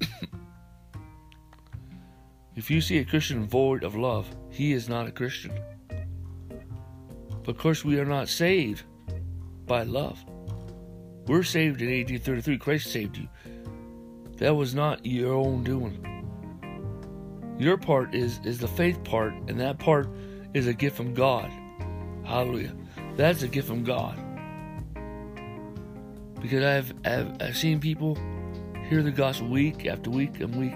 if 2.56 2.68
you 2.68 2.80
see 2.80 2.98
a 2.98 3.04
Christian 3.04 3.46
void 3.46 3.84
of 3.84 3.94
love, 3.94 4.28
he 4.50 4.72
is 4.72 4.88
not 4.88 5.06
a 5.06 5.12
Christian. 5.12 5.52
But 7.46 7.54
of 7.54 7.58
course, 7.62 7.84
we 7.84 8.00
are 8.00 8.04
not 8.04 8.28
saved 8.28 8.82
by 9.66 9.84
love. 9.84 10.18
We're 11.28 11.44
saved 11.44 11.80
in 11.80 11.88
1833. 11.88 12.58
Christ 12.58 12.90
saved 12.90 13.16
you. 13.16 13.28
That 14.38 14.56
was 14.56 14.74
not 14.74 15.06
your 15.06 15.32
own 15.34 15.62
doing. 15.62 16.02
Your 17.56 17.78
part 17.78 18.16
is 18.16 18.40
is 18.44 18.58
the 18.58 18.66
faith 18.66 19.02
part, 19.04 19.32
and 19.48 19.60
that 19.60 19.78
part 19.78 20.08
is 20.54 20.66
a 20.66 20.74
gift 20.74 20.96
from 20.96 21.14
God. 21.14 21.50
Hallelujah. 22.24 22.74
That's 23.16 23.42
a 23.42 23.48
gift 23.48 23.68
from 23.68 23.84
God. 23.84 24.18
Because 26.40 26.64
I've, 26.64 26.92
I've, 27.04 27.40
I've 27.40 27.56
seen 27.56 27.78
people 27.78 28.18
hear 28.88 29.04
the 29.04 29.12
gospel 29.12 29.48
week 29.48 29.86
after 29.86 30.10
week 30.10 30.40
and 30.40 30.54
week. 30.56 30.74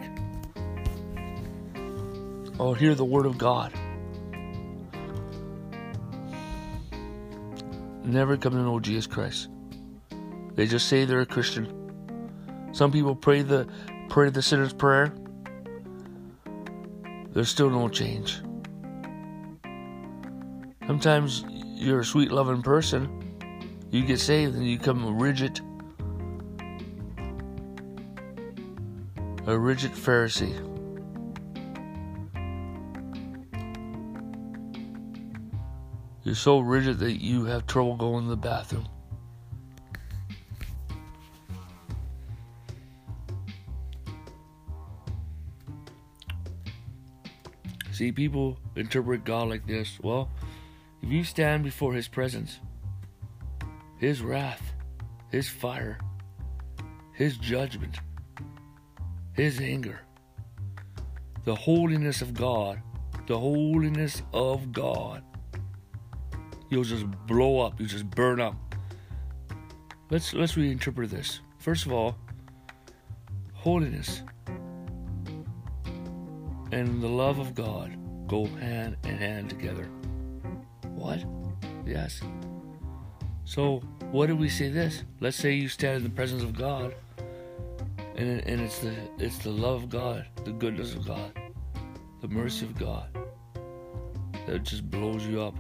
Or 2.61 2.77
hear 2.77 2.95
the 2.95 3.05
word 3.05 3.27
of 3.27 3.39
God. 3.39 3.73
Never 8.13 8.37
come 8.37 8.53
to 8.53 8.59
know 8.59 8.81
Jesus 8.81 9.07
Christ. 9.07 9.49
They 10.55 10.67
just 10.67 10.89
say 10.89 11.05
they're 11.05 11.21
a 11.21 11.27
Christian. 11.27 12.71
Some 12.73 12.93
people 12.93 13.15
pray 13.15 13.43
the 13.43 13.69
pray 14.09 14.31
the 14.31 14.43
sinner's 14.43 14.73
prayer. 14.73 15.13
There's 17.33 17.49
still 17.49 17.71
no 17.71 17.89
change. 17.89 18.41
Sometimes 20.87 21.45
you're 21.49 22.01
a 22.01 22.05
sweet 22.05 22.33
loving 22.33 22.63
person. 22.63 23.39
You 23.91 24.05
get 24.05 24.21
saved 24.21 24.55
and 24.55 24.67
you 24.67 24.79
become 24.79 25.19
rigid. 25.19 25.61
A 29.47 29.59
rigid 29.59 29.93
Pharisee. 29.93 30.70
You're 36.31 36.37
so 36.37 36.61
rigid 36.61 37.01
that 37.01 37.21
you 37.21 37.47
have 37.47 37.67
trouble 37.67 37.97
going 37.97 38.23
to 38.23 38.31
the 38.31 38.37
bathroom. 38.37 38.87
See, 47.91 48.13
people 48.13 48.61
interpret 48.77 49.25
God 49.25 49.49
like 49.49 49.67
this. 49.67 49.99
Well, 50.01 50.31
if 51.03 51.11
you 51.11 51.25
stand 51.25 51.65
before 51.65 51.95
His 51.95 52.07
presence, 52.07 52.61
His 53.99 54.23
wrath, 54.23 54.63
His 55.33 55.49
fire, 55.49 55.99
His 57.13 57.39
judgment, 57.39 57.99
His 59.33 59.59
anger, 59.59 60.03
the 61.43 61.57
holiness 61.57 62.23
of 62.23 62.35
God, 62.35 62.81
the 63.27 63.37
holiness 63.37 64.23
of 64.33 64.71
God, 64.71 65.25
you'll 66.71 66.85
just 66.85 67.07
blow 67.27 67.61
up, 67.61 67.79
you 67.81 67.87
just 67.87 68.09
burn 68.11 68.41
up. 68.41 68.55
Let's 70.11 70.33
let's 70.33 70.55
reinterpret 70.55 71.11
this. 71.11 71.41
First 71.59 71.87
of 71.87 71.93
all, 71.93 72.17
holiness 73.53 74.23
and 76.73 77.03
the 77.03 77.09
love 77.09 77.39
of 77.39 77.55
God 77.55 77.97
go 78.27 78.47
hand 78.47 78.97
in 79.05 79.19
hand 79.19 79.51
together. 79.51 79.85
What? 80.95 81.25
Yes. 81.85 82.21
So, 83.45 83.81
what 84.13 84.27
do 84.27 84.37
we 84.37 84.49
say 84.49 84.69
this? 84.69 85.03
Let's 85.21 85.37
say 85.37 85.53
you 85.53 85.69
stand 85.69 85.99
in 85.99 86.03
the 86.05 86.11
presence 86.11 86.43
of 86.43 86.57
God, 86.57 86.95
and, 88.17 88.41
and 88.47 88.61
it's 88.61 88.79
the 88.79 88.95
it's 89.19 89.39
the 89.39 89.51
love 89.51 89.85
of 89.85 89.89
God, 89.91 90.27
the 90.45 90.53
goodness 90.53 90.95
of 90.95 91.07
God, 91.07 91.33
the 92.21 92.29
mercy 92.29 92.67
of 92.67 92.79
God 92.79 93.09
that 94.47 94.63
just 94.63 94.89
blows 94.91 95.27
you 95.27 95.43
up. 95.43 95.55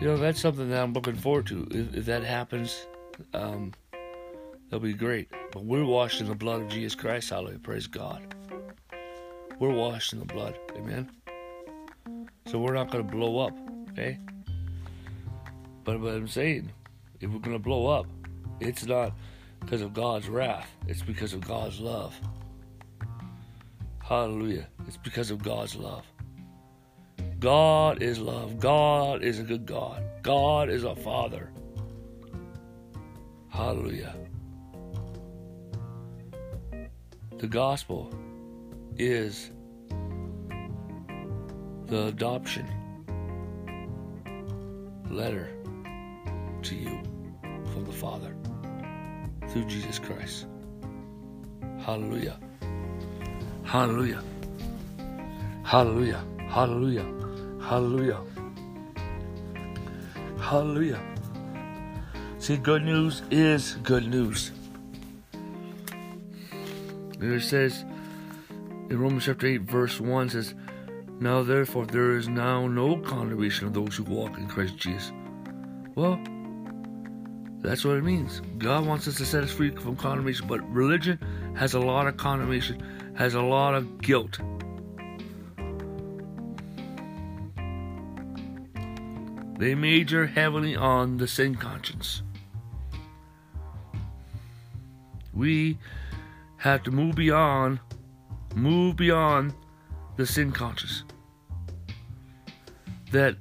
You 0.00 0.08
know, 0.08 0.16
that's 0.16 0.40
something 0.40 0.68
that 0.70 0.82
I'm 0.82 0.92
looking 0.92 1.14
forward 1.14 1.46
to. 1.46 1.66
If, 1.70 1.96
if 1.96 2.04
that 2.06 2.24
happens, 2.24 2.86
um, 3.32 3.72
that'll 4.68 4.80
be 4.80 4.92
great. 4.92 5.28
But 5.52 5.64
we're 5.64 5.84
washed 5.84 6.20
in 6.20 6.26
the 6.26 6.34
blood 6.34 6.62
of 6.62 6.68
Jesus 6.68 6.94
Christ. 6.94 7.30
Hallelujah. 7.30 7.60
Praise 7.60 7.86
God. 7.86 8.34
We're 9.60 9.72
washed 9.72 10.12
in 10.12 10.18
the 10.18 10.24
blood. 10.24 10.58
Amen. 10.76 11.10
So 12.46 12.58
we're 12.58 12.74
not 12.74 12.90
going 12.90 13.06
to 13.06 13.10
blow 13.10 13.38
up. 13.38 13.56
Okay? 13.92 14.18
But, 15.84 16.00
what 16.00 16.14
I'm 16.14 16.28
saying, 16.28 16.72
if 17.20 17.30
we're 17.30 17.38
going 17.38 17.56
to 17.56 17.62
blow 17.62 17.86
up, 17.86 18.06
it's 18.60 18.84
not 18.84 19.12
because 19.60 19.80
of 19.80 19.94
God's 19.94 20.28
wrath, 20.28 20.70
it's 20.88 21.02
because 21.02 21.32
of 21.32 21.46
God's 21.46 21.80
love. 21.80 22.18
Hallelujah. 24.02 24.66
It's 24.86 24.98
because 24.98 25.30
of 25.30 25.42
God's 25.42 25.76
love. 25.76 26.04
God 27.44 28.02
is 28.02 28.18
love. 28.18 28.58
God 28.58 29.22
is 29.22 29.38
a 29.38 29.42
good 29.42 29.66
God. 29.66 30.02
God 30.22 30.70
is 30.70 30.82
a 30.82 30.96
Father. 30.96 31.50
Hallelujah. 33.50 34.16
The 37.36 37.46
gospel 37.46 38.14
is 38.96 39.50
the 41.84 42.06
adoption 42.06 42.66
letter 45.10 45.50
to 46.62 46.74
you 46.74 47.02
from 47.74 47.84
the 47.84 47.92
Father 47.92 48.34
through 49.48 49.66
Jesus 49.66 49.98
Christ. 49.98 50.46
Hallelujah. 51.84 52.40
Hallelujah. 53.64 54.22
Hallelujah. 55.62 56.24
Hallelujah. 56.48 57.23
Hallelujah. 57.66 58.20
Hallelujah. 60.38 61.00
See, 62.38 62.58
good 62.58 62.82
news 62.82 63.22
is 63.30 63.76
good 63.82 64.06
news. 64.06 64.52
It 67.20 67.40
says, 67.42 67.86
in 68.90 68.98
Romans 68.98 69.24
chapter 69.24 69.46
8, 69.46 69.62
verse 69.62 69.98
1 69.98 70.28
says, 70.28 70.54
Now 71.20 71.42
therefore 71.42 71.86
there 71.86 72.16
is 72.18 72.28
now 72.28 72.66
no 72.66 72.98
condemnation 72.98 73.66
of 73.66 73.72
those 73.72 73.96
who 73.96 74.04
walk 74.04 74.36
in 74.36 74.46
Christ 74.46 74.76
Jesus. 74.76 75.10
Well, 75.94 76.20
that's 77.62 77.82
what 77.82 77.96
it 77.96 78.04
means. 78.04 78.42
God 78.58 78.86
wants 78.86 79.08
us 79.08 79.16
to 79.16 79.24
set 79.24 79.42
us 79.42 79.50
free 79.50 79.70
from 79.70 79.96
condemnation, 79.96 80.46
but 80.46 80.60
religion 80.70 81.18
has 81.56 81.72
a 81.72 81.80
lot 81.80 82.06
of 82.06 82.18
condemnation, 82.18 83.14
has 83.16 83.32
a 83.32 83.42
lot 83.42 83.74
of 83.74 84.02
guilt. 84.02 84.38
They 89.58 89.74
major 89.74 90.26
heavily 90.26 90.74
on 90.74 91.18
the 91.18 91.28
sin 91.28 91.54
conscience. 91.54 92.22
We 95.32 95.78
have 96.58 96.82
to 96.84 96.90
move 96.90 97.14
beyond 97.14 97.80
move 98.54 98.96
beyond 98.96 99.52
the 100.16 100.26
sin 100.26 100.52
conscience. 100.52 101.04
That 103.12 103.36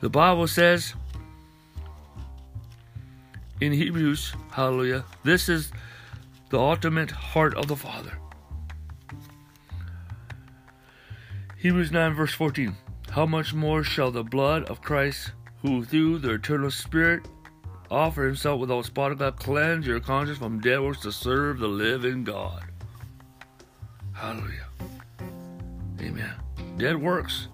the 0.00 0.08
Bible 0.08 0.46
says 0.46 0.94
in 3.60 3.72
Hebrews, 3.72 4.34
hallelujah, 4.52 5.04
this 5.22 5.48
is 5.48 5.72
the 6.50 6.58
ultimate 6.58 7.10
heart 7.10 7.54
of 7.54 7.68
the 7.68 7.76
Father. 7.76 8.18
Hebrews 11.58 11.90
9, 11.90 12.14
verse 12.14 12.34
14. 12.34 12.76
How 13.14 13.26
much 13.26 13.54
more 13.54 13.84
shall 13.84 14.10
the 14.10 14.24
blood 14.24 14.64
of 14.64 14.82
Christ, 14.82 15.30
who 15.62 15.84
through 15.84 16.18
the 16.18 16.32
eternal 16.32 16.68
Spirit 16.68 17.28
offer 17.88 18.26
himself 18.26 18.58
without 18.58 18.86
spot 18.86 19.12
or 19.12 19.14
God, 19.14 19.36
cleanse 19.36 19.86
your 19.86 20.00
conscience 20.00 20.38
from 20.38 20.58
dead 20.58 20.80
works 20.80 21.02
to 21.02 21.12
serve 21.12 21.60
the 21.60 21.68
living 21.68 22.24
God? 22.24 22.64
Hallelujah. 24.14 24.66
Amen. 26.00 26.34
Dead 26.76 27.00
works. 27.00 27.46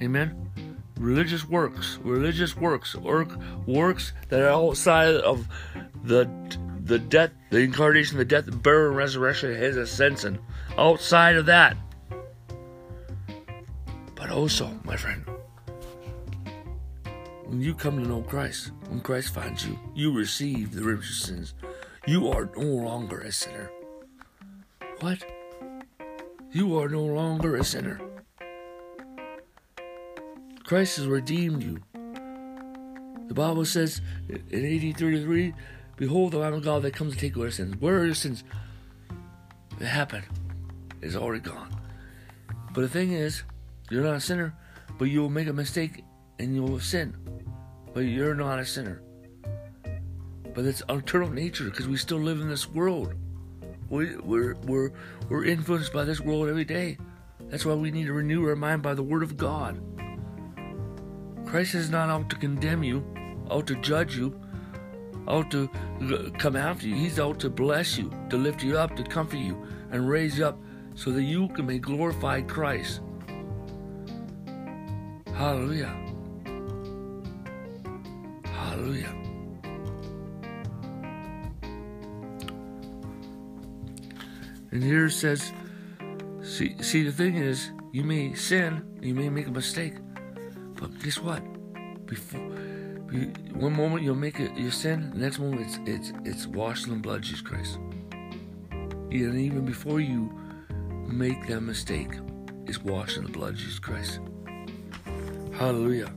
Amen. 0.00 0.80
Religious 1.00 1.44
works. 1.48 1.98
Religious 2.04 2.56
works. 2.56 2.94
Work, 2.94 3.30
works 3.66 4.12
that 4.28 4.40
are 4.40 4.50
outside 4.50 5.16
of 5.16 5.48
the 6.04 6.30
the 6.84 7.00
death, 7.00 7.32
the 7.50 7.58
incarnation, 7.58 8.18
the 8.18 8.24
death, 8.24 8.44
burial, 8.62 8.90
and 8.90 8.96
resurrection, 8.96 9.52
his 9.52 9.76
ascension. 9.76 10.38
Outside 10.78 11.34
of 11.34 11.46
that. 11.46 11.76
Also, 14.34 14.68
my 14.82 14.96
friend, 14.96 15.24
when 17.44 17.60
you 17.60 17.72
come 17.72 18.02
to 18.02 18.08
know 18.08 18.20
Christ, 18.20 18.72
when 18.88 19.00
Christ 19.00 19.32
finds 19.32 19.64
you, 19.64 19.78
you 19.94 20.12
receive 20.12 20.74
the 20.74 20.82
remission 20.82 21.12
of 21.12 21.18
sins. 21.20 21.54
You 22.04 22.28
are 22.30 22.50
no 22.56 22.64
longer 22.64 23.20
a 23.20 23.30
sinner. 23.30 23.70
What? 24.98 25.24
You 26.50 26.76
are 26.80 26.88
no 26.88 27.04
longer 27.04 27.54
a 27.54 27.62
sinner. 27.62 28.00
Christ 30.64 30.96
has 30.96 31.06
redeemed 31.06 31.62
you. 31.62 31.78
The 33.28 33.34
Bible 33.34 33.64
says 33.64 34.00
in 34.28 34.64
1833, 34.64 35.54
Behold 35.96 36.32
the 36.32 36.38
Lamb 36.38 36.54
of 36.54 36.64
God 36.64 36.82
that 36.82 36.92
comes 36.92 37.14
to 37.14 37.20
take 37.20 37.36
away 37.36 37.50
sins. 37.50 37.76
Where 37.78 38.00
are 38.00 38.04
your 38.04 38.16
sins? 38.16 38.42
It 39.78 39.86
happened. 39.86 40.24
It's 41.02 41.14
already 41.14 41.40
gone. 41.40 41.70
But 42.72 42.80
the 42.80 42.88
thing 42.88 43.12
is, 43.12 43.44
you're 43.90 44.04
not 44.04 44.16
a 44.16 44.20
sinner, 44.20 44.54
but 44.98 45.06
you'll 45.06 45.30
make 45.30 45.48
a 45.48 45.52
mistake 45.52 46.04
and 46.38 46.54
you'll 46.54 46.80
sin. 46.80 47.16
But 47.92 48.00
you're 48.00 48.34
not 48.34 48.58
a 48.58 48.66
sinner. 48.66 49.02
But 50.54 50.64
it's 50.64 50.82
eternal 50.88 51.30
nature 51.30 51.64
because 51.64 51.88
we 51.88 51.96
still 51.96 52.18
live 52.18 52.40
in 52.40 52.48
this 52.48 52.68
world. 52.68 53.14
We, 53.90 54.16
we're, 54.16 54.54
we're, 54.66 54.92
we're 55.28 55.44
influenced 55.44 55.92
by 55.92 56.04
this 56.04 56.20
world 56.20 56.48
every 56.48 56.64
day. 56.64 56.98
That's 57.48 57.66
why 57.66 57.74
we 57.74 57.90
need 57.90 58.06
to 58.06 58.12
renew 58.12 58.46
our 58.48 58.56
mind 58.56 58.82
by 58.82 58.94
the 58.94 59.02
Word 59.02 59.22
of 59.22 59.36
God. 59.36 59.80
Christ 61.46 61.74
is 61.74 61.90
not 61.90 62.08
out 62.08 62.30
to 62.30 62.36
condemn 62.36 62.82
you, 62.82 63.04
out 63.50 63.66
to 63.66 63.76
judge 63.76 64.16
you, 64.16 64.40
out 65.28 65.50
to 65.50 65.70
uh, 66.02 66.30
come 66.38 66.56
after 66.56 66.88
you. 66.88 66.94
He's 66.94 67.18
out 67.18 67.38
to 67.40 67.50
bless 67.50 67.96
you, 67.98 68.10
to 68.30 68.36
lift 68.36 68.62
you 68.62 68.78
up, 68.78 68.96
to 68.96 69.04
comfort 69.04 69.36
you, 69.36 69.64
and 69.90 70.08
raise 70.08 70.38
you 70.38 70.46
up 70.46 70.58
so 70.94 71.10
that 71.10 71.22
you 71.22 71.48
can 71.48 71.66
may 71.66 71.78
glorify 71.78 72.40
Christ. 72.40 73.00
Hallelujah. 75.44 75.94
Hallelujah. 78.46 79.14
And 84.70 84.82
here 84.82 85.04
it 85.04 85.10
says, 85.10 85.52
see, 86.42 86.80
see, 86.80 87.02
the 87.02 87.12
thing 87.12 87.36
is, 87.36 87.72
you 87.92 88.04
may 88.04 88.32
sin, 88.32 88.98
you 89.02 89.14
may 89.14 89.28
make 89.28 89.46
a 89.46 89.50
mistake, 89.50 89.96
but 90.76 90.98
guess 91.00 91.18
what? 91.18 91.42
Before, 92.06 92.40
one 93.52 93.76
moment 93.76 94.02
you'll 94.02 94.14
make 94.14 94.40
it 94.40 94.56
your 94.56 94.72
sin, 94.72 95.10
the 95.10 95.18
next 95.18 95.40
moment 95.40 95.60
it's 95.60 95.78
it's 95.84 96.12
it's 96.24 96.46
washed 96.46 96.86
in 96.86 96.94
the 96.94 97.00
blood 97.00 97.20
Jesus 97.20 97.42
Christ. 97.42 97.78
And 98.70 99.38
even 99.38 99.66
before 99.66 100.00
you 100.00 100.32
make 101.06 101.46
that 101.48 101.60
mistake, 101.60 102.12
it's 102.64 102.82
washed 102.82 103.18
in 103.18 103.24
the 103.24 103.30
blood 103.30 103.56
Jesus 103.56 103.78
Christ. 103.78 104.20
Hallelujah. 105.56 106.12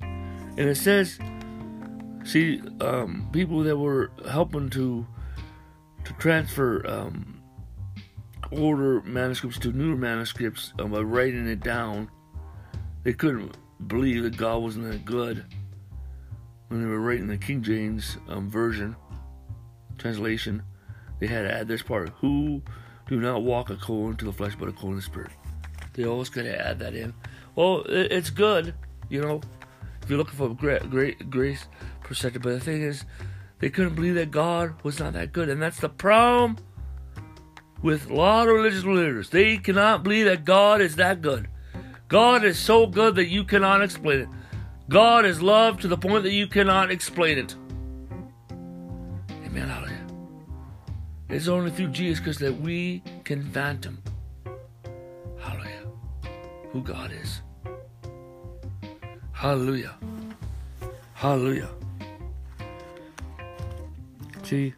And 0.00 0.68
it 0.68 0.76
says, 0.76 1.18
see, 2.24 2.60
um, 2.80 3.28
people 3.32 3.62
that 3.62 3.76
were 3.76 4.10
helping 4.28 4.68
to 4.70 5.06
to 6.04 6.12
transfer 6.14 6.84
um, 6.86 7.40
older 8.52 9.02
manuscripts 9.02 9.58
to 9.60 9.72
newer 9.72 9.96
manuscripts 9.96 10.72
um, 10.78 10.90
by 10.90 11.00
writing 11.00 11.46
it 11.46 11.60
down, 11.60 12.10
they 13.04 13.12
couldn't 13.12 13.56
believe 13.86 14.22
that 14.24 14.36
God 14.36 14.58
wasn't 14.58 14.90
that 14.90 15.04
good 15.04 15.44
when 16.68 16.82
they 16.82 16.88
were 16.88 17.00
writing 17.00 17.26
the 17.26 17.36
King 17.36 17.62
James 17.62 18.16
um, 18.28 18.50
version 18.50 18.96
translation. 19.98 20.62
They 21.20 21.26
had 21.26 21.42
to 21.42 21.54
add 21.54 21.68
this 21.68 21.82
part: 21.82 22.10
"Who 22.20 22.62
do 23.08 23.20
not 23.20 23.42
walk 23.42 23.70
according 23.70 24.16
to 24.18 24.24
the 24.24 24.32
flesh, 24.32 24.56
but 24.58 24.68
according 24.68 25.00
to 25.00 25.06
the 25.06 25.12
Spirit." 25.12 25.30
They 25.92 26.04
always 26.04 26.28
got 26.28 26.42
to 26.42 26.66
add 26.66 26.78
that 26.78 26.94
in. 26.94 27.14
Well, 27.56 27.84
it's 27.88 28.30
good, 28.30 28.74
you 29.08 29.20
know, 29.20 29.40
if 30.02 30.08
you're 30.08 30.18
looking 30.18 30.36
for 30.36 30.48
great, 30.54 30.88
great 30.88 31.30
grace 31.30 31.66
perspective. 32.02 32.42
But 32.42 32.54
the 32.54 32.60
thing 32.60 32.82
is, 32.82 33.04
they 33.58 33.70
couldn't 33.70 33.94
believe 33.94 34.14
that 34.14 34.30
God 34.30 34.74
was 34.82 34.98
not 34.98 35.12
that 35.14 35.32
good, 35.32 35.48
and 35.48 35.60
that's 35.60 35.80
the 35.80 35.88
problem 35.88 36.56
with 37.82 38.10
a 38.10 38.14
lot 38.14 38.48
of 38.48 38.54
religious 38.54 38.84
leaders. 38.84 39.30
They 39.30 39.58
cannot 39.58 40.02
believe 40.02 40.26
that 40.26 40.44
God 40.44 40.80
is 40.80 40.96
that 40.96 41.22
good. 41.22 41.48
God 42.08 42.44
is 42.44 42.58
so 42.58 42.86
good 42.86 43.14
that 43.16 43.28
you 43.28 43.44
cannot 43.44 43.82
explain 43.82 44.20
it. 44.20 44.28
God 44.88 45.24
is 45.24 45.40
love 45.40 45.80
to 45.80 45.88
the 45.88 45.96
point 45.96 46.24
that 46.24 46.32
you 46.32 46.46
cannot 46.46 46.90
explain 46.90 47.38
it. 47.38 47.54
Amen. 49.46 49.68
Hallelujah. 49.68 50.06
It's 51.28 51.46
only 51.46 51.70
through 51.70 51.88
Jesus 51.88 52.18
Christ 52.18 52.40
that 52.40 52.60
we 52.60 53.02
can 53.24 53.42
fathom. 53.50 54.02
Who 56.72 56.82
God 56.82 57.10
is. 57.12 57.42
Hallelujah. 59.32 59.96
Hallelujah. 61.14 61.68
See, 64.44 64.74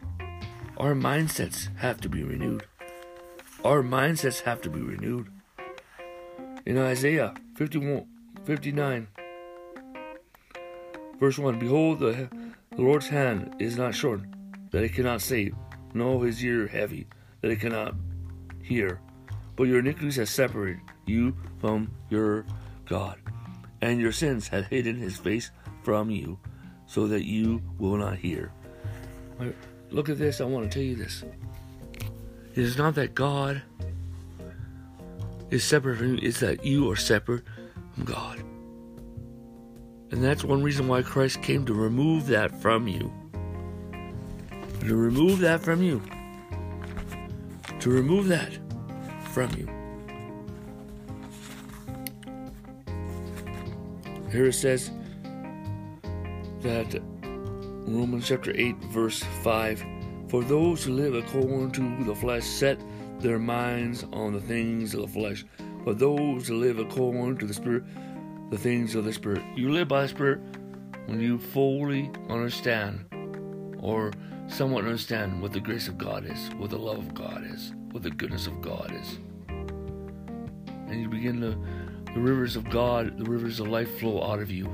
our 0.77 0.93
mindsets 0.93 1.75
have 1.77 2.01
to 2.01 2.09
be 2.09 2.23
renewed. 2.23 2.65
Our 3.63 3.83
mindsets 3.83 4.41
have 4.41 4.61
to 4.61 4.69
be 4.69 4.81
renewed. 4.81 5.27
In 6.65 6.77
Isaiah 6.77 7.33
51, 7.55 8.05
59, 8.43 9.07
verse 11.19 11.37
1 11.37 11.59
Behold, 11.59 11.99
the, 11.99 12.29
the 12.75 12.81
Lord's 12.81 13.07
hand 13.07 13.55
is 13.59 13.77
not 13.77 13.93
short, 13.93 14.21
that 14.71 14.83
it 14.83 14.93
cannot 14.93 15.21
save, 15.21 15.55
nor 15.93 16.25
his 16.25 16.43
ear 16.43 16.67
heavy, 16.67 17.07
that 17.41 17.51
it 17.51 17.59
cannot 17.59 17.95
hear. 18.63 18.99
But 19.55 19.65
your 19.65 19.79
iniquities 19.79 20.15
have 20.15 20.29
separated 20.29 20.81
you 21.05 21.35
from 21.59 21.91
your 22.09 22.45
God, 22.85 23.17
and 23.81 23.99
your 23.99 24.11
sins 24.11 24.47
have 24.49 24.67
hidden 24.67 24.97
his 24.97 25.17
face 25.17 25.51
from 25.83 26.09
you, 26.09 26.39
so 26.85 27.07
that 27.07 27.25
you 27.25 27.61
will 27.77 27.97
not 27.97 28.17
hear. 28.17 28.51
Look 29.89 30.09
at 30.09 30.17
this, 30.17 30.41
I 30.41 30.45
want 30.45 30.71
to 30.71 30.73
tell 30.73 30.83
you 30.83 30.95
this. 30.95 31.23
It 32.55 32.63
is 32.63 32.77
not 32.77 32.95
that 32.95 33.15
God 33.15 33.61
is 35.49 35.63
separate 35.63 35.97
from 35.97 36.15
you, 36.15 36.19
it's 36.21 36.39
that 36.39 36.65
you 36.65 36.89
are 36.91 36.95
separate 36.95 37.43
from 37.93 38.05
God. 38.05 38.43
And 40.11 40.23
that's 40.23 40.43
one 40.43 40.61
reason 40.61 40.87
why 40.87 41.01
Christ 41.01 41.41
came 41.41 41.65
to 41.65 41.73
remove 41.73 42.27
that 42.27 42.61
from 42.61 42.87
you. 42.87 43.11
To 44.81 44.95
remove 44.95 45.39
that 45.39 45.61
from 45.61 45.81
you. 45.81 46.01
To 47.79 47.89
remove 47.89 48.27
that 48.27 48.59
from 49.31 49.49
you. 49.57 49.67
Here 54.33 54.47
it 54.47 54.53
says 54.53 54.91
that 56.61 57.01
Romans 57.85 58.27
chapter 58.27 58.51
8, 58.53 58.75
verse 58.91 59.23
5 59.43 59.85
for 60.33 60.43
those 60.43 60.83
who 60.83 60.93
live 60.93 61.13
according 61.13 61.71
to 61.73 62.03
the 62.05 62.15
flesh 62.15 62.43
set 62.43 62.79
their 63.19 63.37
minds 63.37 64.03
on 64.11 64.33
the 64.33 64.41
things 64.41 64.95
of 64.95 65.01
the 65.01 65.07
flesh, 65.07 65.45
but 65.85 65.99
those 65.99 66.47
who 66.47 66.57
live 66.57 66.79
according 66.79 67.37
to 67.37 67.45
the 67.45 67.53
Spirit, 67.53 67.83
the 68.49 68.57
things 68.57 68.95
of 68.95 69.05
the 69.05 69.13
Spirit. 69.13 69.43
You 69.55 69.71
live 69.71 69.89
by 69.89 70.01
the 70.01 70.07
Spirit 70.07 70.39
when 71.05 71.21
you 71.21 71.37
fully 71.37 72.09
understand 72.29 73.05
or 73.79 74.11
somewhat 74.47 74.85
understand 74.85 75.39
what 75.39 75.53
the 75.53 75.59
grace 75.59 75.87
of 75.87 75.99
God 75.99 76.25
is, 76.25 76.49
what 76.55 76.71
the 76.71 76.79
love 76.79 76.97
of 76.97 77.13
God 77.13 77.45
is, 77.45 77.71
what 77.91 78.01
the 78.01 78.09
goodness 78.09 78.47
of 78.47 78.59
God 78.59 78.91
is. 78.99 79.19
And 79.47 80.99
you 80.99 81.09
begin 81.09 81.39
to, 81.41 81.55
the 82.13 82.19
rivers 82.19 82.55
of 82.55 82.69
God, 82.69 83.17
the 83.17 83.29
rivers 83.29 83.59
of 83.59 83.67
life 83.67 83.99
flow 83.99 84.23
out 84.23 84.39
of 84.39 84.51
you, 84.51 84.67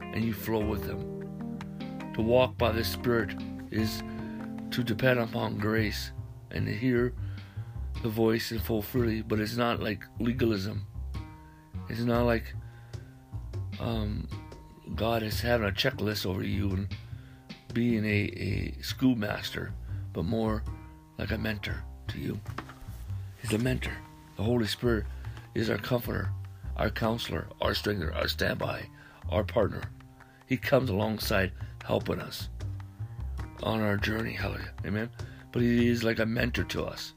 and 0.00 0.24
you 0.24 0.32
flow 0.32 0.64
with 0.64 0.84
them. 0.86 1.06
To 2.14 2.22
walk 2.22 2.58
by 2.58 2.72
the 2.72 2.84
Spirit 2.84 3.34
is 3.70 4.02
to 4.70 4.82
depend 4.82 5.20
upon 5.20 5.58
grace 5.58 6.12
and 6.50 6.66
to 6.66 6.72
hear 6.72 7.14
the 8.02 8.08
voice 8.08 8.50
in 8.50 8.58
full 8.58 8.82
freely, 8.82 9.22
but 9.22 9.40
it's 9.40 9.56
not 9.56 9.80
like 9.80 10.04
legalism. 10.18 10.86
It's 11.88 12.00
not 12.00 12.24
like 12.24 12.54
um, 13.78 14.28
God 14.94 15.22
is 15.22 15.40
having 15.40 15.68
a 15.68 15.72
checklist 15.72 16.26
over 16.26 16.42
you 16.42 16.70
and 16.70 16.88
being 17.72 18.04
a, 18.04 18.08
a 18.08 18.74
schoolmaster, 18.82 19.72
but 20.12 20.24
more 20.24 20.62
like 21.18 21.30
a 21.30 21.38
mentor 21.38 21.84
to 22.08 22.18
you. 22.18 22.40
He's 23.42 23.52
a 23.52 23.58
mentor. 23.58 23.96
The 24.36 24.42
Holy 24.42 24.66
Spirit 24.66 25.06
is 25.54 25.70
our 25.70 25.78
comforter, 25.78 26.30
our 26.80 26.90
counselor, 26.90 27.46
our 27.60 27.74
strengthener, 27.74 28.12
our 28.14 28.26
standby, 28.26 28.88
our 29.28 29.44
partner. 29.44 29.82
He 30.46 30.56
comes 30.56 30.88
alongside 30.88 31.52
helping 31.84 32.20
us 32.20 32.48
on 33.62 33.82
our 33.82 33.98
journey. 33.98 34.32
Hallelujah. 34.32 34.72
Amen. 34.86 35.10
But 35.52 35.60
he 35.60 35.88
is 35.88 36.02
like 36.02 36.18
a 36.18 36.26
mentor 36.26 36.64
to 36.64 36.84
us. 36.84 37.12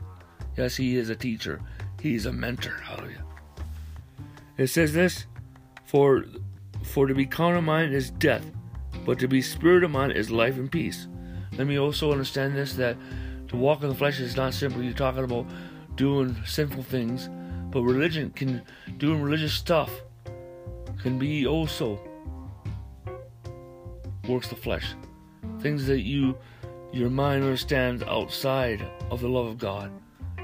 Yes, 0.58 0.76
he 0.76 0.97
is 0.97 1.10
a 1.10 1.15
teacher. 1.15 1.62
He's 2.02 2.26
a 2.26 2.34
mentor. 2.34 2.76
Hallelujah. 2.84 3.23
It 4.58 4.67
says 4.67 4.93
this 4.93 5.26
for 5.86 6.26
for 6.84 7.08
to 7.08 7.15
be 7.15 7.26
carnal 7.26 7.62
mind 7.62 7.93
is 7.93 8.10
death, 8.10 8.45
but 9.06 9.17
to 9.19 9.30
be 9.30 9.41
spirit 9.41 9.86
of 9.86 9.91
mind 9.91 10.12
is 10.12 10.30
life 10.30 10.58
and 10.58 10.69
peace. 10.69 11.08
Let 11.58 11.67
me 11.67 11.80
also 11.80 12.12
understand 12.12 12.54
this 12.54 12.73
that 12.73 12.97
to 13.47 13.56
walk 13.56 13.82
in 13.82 13.89
the 13.89 13.95
flesh 13.95 14.19
is 14.19 14.36
not 14.36 14.54
simply 14.54 14.93
talking 14.93 15.23
about 15.23 15.45
doing 15.95 16.36
sinful 16.45 16.84
things, 16.84 17.30
but 17.73 17.81
religion 17.81 18.29
can 18.29 18.62
doing 18.97 19.21
religious 19.21 19.53
stuff 19.53 19.91
can 21.01 21.17
be 21.19 21.45
also 21.45 21.99
works 24.29 24.49
of 24.51 24.55
the 24.57 24.62
flesh 24.62 24.93
things 25.59 25.88
that 25.88 26.01
you 26.01 26.38
your 26.93 27.09
mind 27.09 27.43
understands 27.43 28.03
outside 28.03 28.86
of 29.09 29.19
the 29.19 29.27
love 29.27 29.47
of 29.47 29.57
God. 29.57 29.91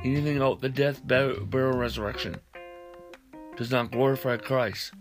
Anything 0.04 0.42
out 0.42 0.60
the 0.60 0.70
death, 0.70 1.06
burial, 1.06 1.78
resurrection 1.78 2.36
does 3.56 3.70
not 3.70 3.92
glorify 3.92 4.38
Christ. 4.38 4.94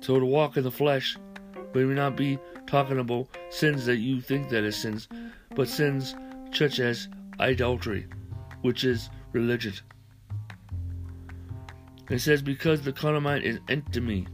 So 0.00 0.18
to 0.18 0.26
walk 0.26 0.56
in 0.56 0.64
the 0.64 0.72
flesh 0.72 1.16
may 1.72 1.84
not 1.84 2.16
be 2.16 2.38
talking 2.66 2.98
about 2.98 3.28
sins 3.50 3.86
that 3.86 3.98
you 3.98 4.20
think 4.20 4.48
that 4.48 4.64
is 4.64 4.74
sins, 4.74 5.06
but 5.54 5.68
sins 5.68 6.16
such 6.52 6.80
as 6.80 7.08
idolatry, 7.38 8.08
which 8.62 8.82
is 8.82 9.08
religion. 9.32 9.74
It 12.10 12.18
says, 12.18 12.42
because 12.42 12.82
the 12.82 12.92
carnal 12.92 13.20
mind 13.20 13.44
is 13.44 13.60
enemy 13.68 14.26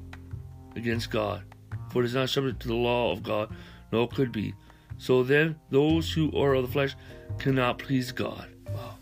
against 0.74 1.10
God, 1.10 1.42
for 1.90 2.02
it 2.02 2.06
is 2.06 2.14
not 2.14 2.28
subject 2.30 2.60
to 2.62 2.68
the 2.68 2.74
law 2.74 3.12
of 3.12 3.22
God, 3.22 3.54
nor 3.92 4.08
could 4.08 4.32
be. 4.32 4.54
So 4.98 5.22
then, 5.22 5.56
those 5.70 6.12
who 6.12 6.30
are 6.36 6.54
of 6.54 6.66
the 6.66 6.72
flesh 6.72 6.94
cannot 7.38 7.78
please 7.78 8.12
God. 8.12 8.48
Wow. 8.68 8.96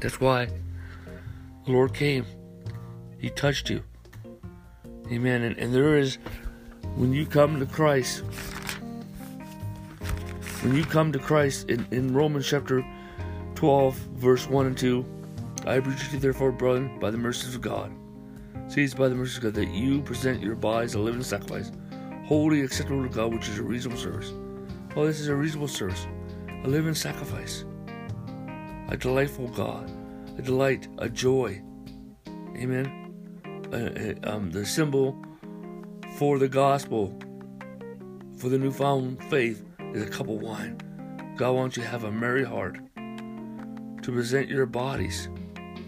That's 0.00 0.20
why 0.20 0.46
the 1.66 1.70
Lord 1.70 1.94
came. 1.94 2.26
He 3.18 3.30
touched 3.30 3.70
you. 3.70 3.84
Amen. 5.12 5.42
And, 5.42 5.56
and 5.58 5.72
there 5.72 5.96
is, 5.96 6.18
when 6.96 7.12
you 7.12 7.26
come 7.26 7.60
to 7.60 7.66
Christ, 7.66 8.24
when 10.62 10.74
you 10.74 10.84
come 10.84 11.12
to 11.12 11.18
Christ 11.18 11.68
in, 11.68 11.86
in 11.90 12.14
Romans 12.14 12.48
chapter 12.48 12.84
12, 13.54 13.94
verse 13.94 14.48
1 14.48 14.66
and 14.66 14.76
2, 14.76 15.06
I 15.66 15.80
beseech 15.80 16.12
you, 16.12 16.18
therefore, 16.18 16.52
brethren, 16.52 16.98
by 16.98 17.10
the 17.10 17.18
mercies 17.18 17.54
of 17.54 17.60
God 17.60 17.92
seized 18.72 18.96
by 18.96 19.08
the 19.08 19.14
mercies 19.14 19.36
of 19.36 19.42
God, 19.42 19.54
that 19.54 19.68
you 19.68 20.00
present 20.00 20.42
your 20.42 20.54
bodies 20.54 20.94
a 20.94 20.98
living 20.98 21.22
sacrifice, 21.22 21.70
holy, 22.24 22.62
acceptable 22.62 23.02
to 23.02 23.08
God, 23.08 23.32
which 23.32 23.48
is 23.48 23.58
a 23.58 23.62
reasonable 23.62 24.00
service. 24.00 24.32
Oh, 24.96 25.06
this 25.06 25.20
is 25.20 25.28
a 25.28 25.34
reasonable 25.34 25.68
service, 25.68 26.06
a 26.64 26.68
living 26.68 26.94
sacrifice, 26.94 27.64
a 28.88 28.96
delightful 28.96 29.48
God, 29.48 29.90
a 30.38 30.42
delight, 30.42 30.88
a 30.98 31.08
joy. 31.08 31.62
Amen. 32.56 32.98
Uh, 33.72 34.30
uh, 34.30 34.34
um, 34.34 34.50
the 34.50 34.64
symbol 34.64 35.22
for 36.16 36.38
the 36.38 36.48
gospel, 36.48 37.18
for 38.38 38.48
the 38.48 38.58
newfound 38.58 39.22
faith, 39.24 39.62
is 39.92 40.02
a 40.02 40.08
cup 40.08 40.28
of 40.28 40.40
wine. 40.40 40.78
God 41.36 41.52
wants 41.52 41.76
you 41.76 41.82
to 41.82 41.88
have 41.88 42.04
a 42.04 42.12
merry 42.12 42.44
heart, 42.44 42.78
to 42.96 44.12
present 44.12 44.48
your 44.48 44.66
bodies 44.66 45.28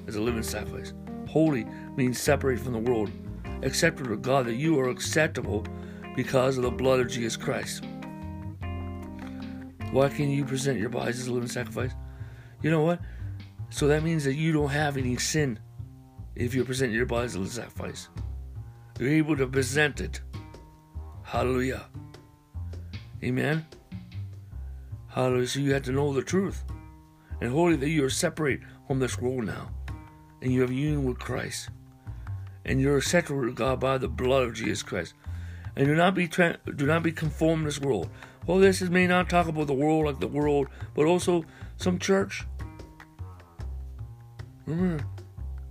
as 0.06 0.16
a 0.16 0.20
living 0.20 0.42
sacrifice. 0.42 0.92
Holy 1.28 1.64
means 1.96 2.18
separate 2.18 2.60
from 2.60 2.72
the 2.72 2.78
world, 2.78 3.10
accepted 3.62 4.08
to 4.08 4.16
God, 4.16 4.46
that 4.46 4.54
you 4.54 4.78
are 4.78 4.88
acceptable 4.88 5.64
because 6.14 6.56
of 6.56 6.62
the 6.62 6.70
blood 6.70 7.00
of 7.00 7.08
Jesus 7.08 7.36
Christ. 7.36 7.84
Why 9.90 10.08
can 10.08 10.30
you 10.30 10.44
present 10.44 10.78
your 10.78 10.88
bodies 10.88 11.20
as 11.20 11.28
a 11.28 11.32
living 11.32 11.48
sacrifice? 11.48 11.92
You 12.62 12.70
know 12.70 12.82
what? 12.82 13.00
So 13.70 13.88
that 13.88 14.02
means 14.02 14.24
that 14.24 14.34
you 14.34 14.52
don't 14.52 14.70
have 14.70 14.96
any 14.96 15.16
sin 15.16 15.58
if 16.34 16.54
you 16.54 16.64
present 16.64 16.92
your 16.92 17.06
bodies 17.06 17.36
as 17.36 17.48
a 17.48 17.50
sacrifice. 17.50 18.08
You're 18.98 19.10
able 19.10 19.36
to 19.36 19.46
present 19.46 20.00
it. 20.00 20.20
Hallelujah. 21.22 21.86
Amen. 23.22 23.66
Hallelujah. 25.08 25.46
So 25.46 25.60
you 25.60 25.72
have 25.72 25.82
to 25.84 25.92
know 25.92 26.12
the 26.12 26.22
truth. 26.22 26.64
And 27.40 27.50
holy 27.50 27.76
that 27.76 27.88
you 27.88 28.04
are 28.04 28.10
separate 28.10 28.60
from 28.86 29.00
this 29.00 29.18
world 29.18 29.46
now. 29.46 29.70
And 30.44 30.52
you 30.52 30.60
have 30.60 30.70
union 30.70 31.04
with 31.04 31.18
Christ. 31.18 31.70
And 32.66 32.78
you're 32.78 32.98
accepted 32.98 33.34
with 33.34 33.54
God 33.54 33.80
by 33.80 33.96
the 33.96 34.08
blood 34.08 34.42
of 34.42 34.52
Jesus 34.52 34.82
Christ. 34.82 35.14
And 35.74 35.86
do 35.86 35.94
not 35.94 36.14
be 36.14 36.28
tra- 36.28 36.58
do 36.76 36.84
not 36.84 37.02
be 37.02 37.12
conformed 37.12 37.62
to 37.62 37.68
this 37.68 37.80
world. 37.80 38.10
Well, 38.46 38.58
this 38.58 38.82
is, 38.82 38.90
may 38.90 39.06
not 39.06 39.30
talk 39.30 39.48
about 39.48 39.68
the 39.68 39.72
world 39.72 40.04
like 40.04 40.20
the 40.20 40.28
world, 40.28 40.68
but 40.94 41.06
also 41.06 41.46
some 41.78 41.98
church. 41.98 42.44
Remember, 44.66 45.02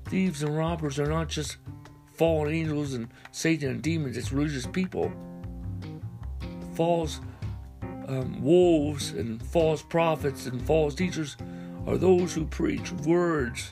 thieves 0.05 0.41
and 0.41 0.57
robbers 0.57 0.97
are 0.97 1.05
not 1.05 1.29
just 1.29 1.57
fallen 2.12 2.51
angels 2.51 2.95
and 2.95 3.09
Satan 3.31 3.69
and 3.69 3.81
demons, 3.83 4.17
it's 4.17 4.31
religious 4.31 4.65
people. 4.65 5.12
False 6.73 7.21
um, 8.07 8.41
wolves 8.41 9.12
and 9.12 9.39
false 9.45 9.83
prophets 9.83 10.47
and 10.47 10.59
false 10.65 10.95
teachers 10.95 11.38
are 11.86 11.97
those 11.97 12.33
who 12.33 12.45
preach 12.45 12.91
words 12.91 13.71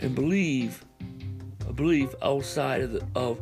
and 0.00 0.14
believe 0.14 0.84
a 1.68 1.72
belief 1.72 2.14
outside 2.22 2.82
of 2.82 2.92
the, 2.92 3.06
of 3.14 3.40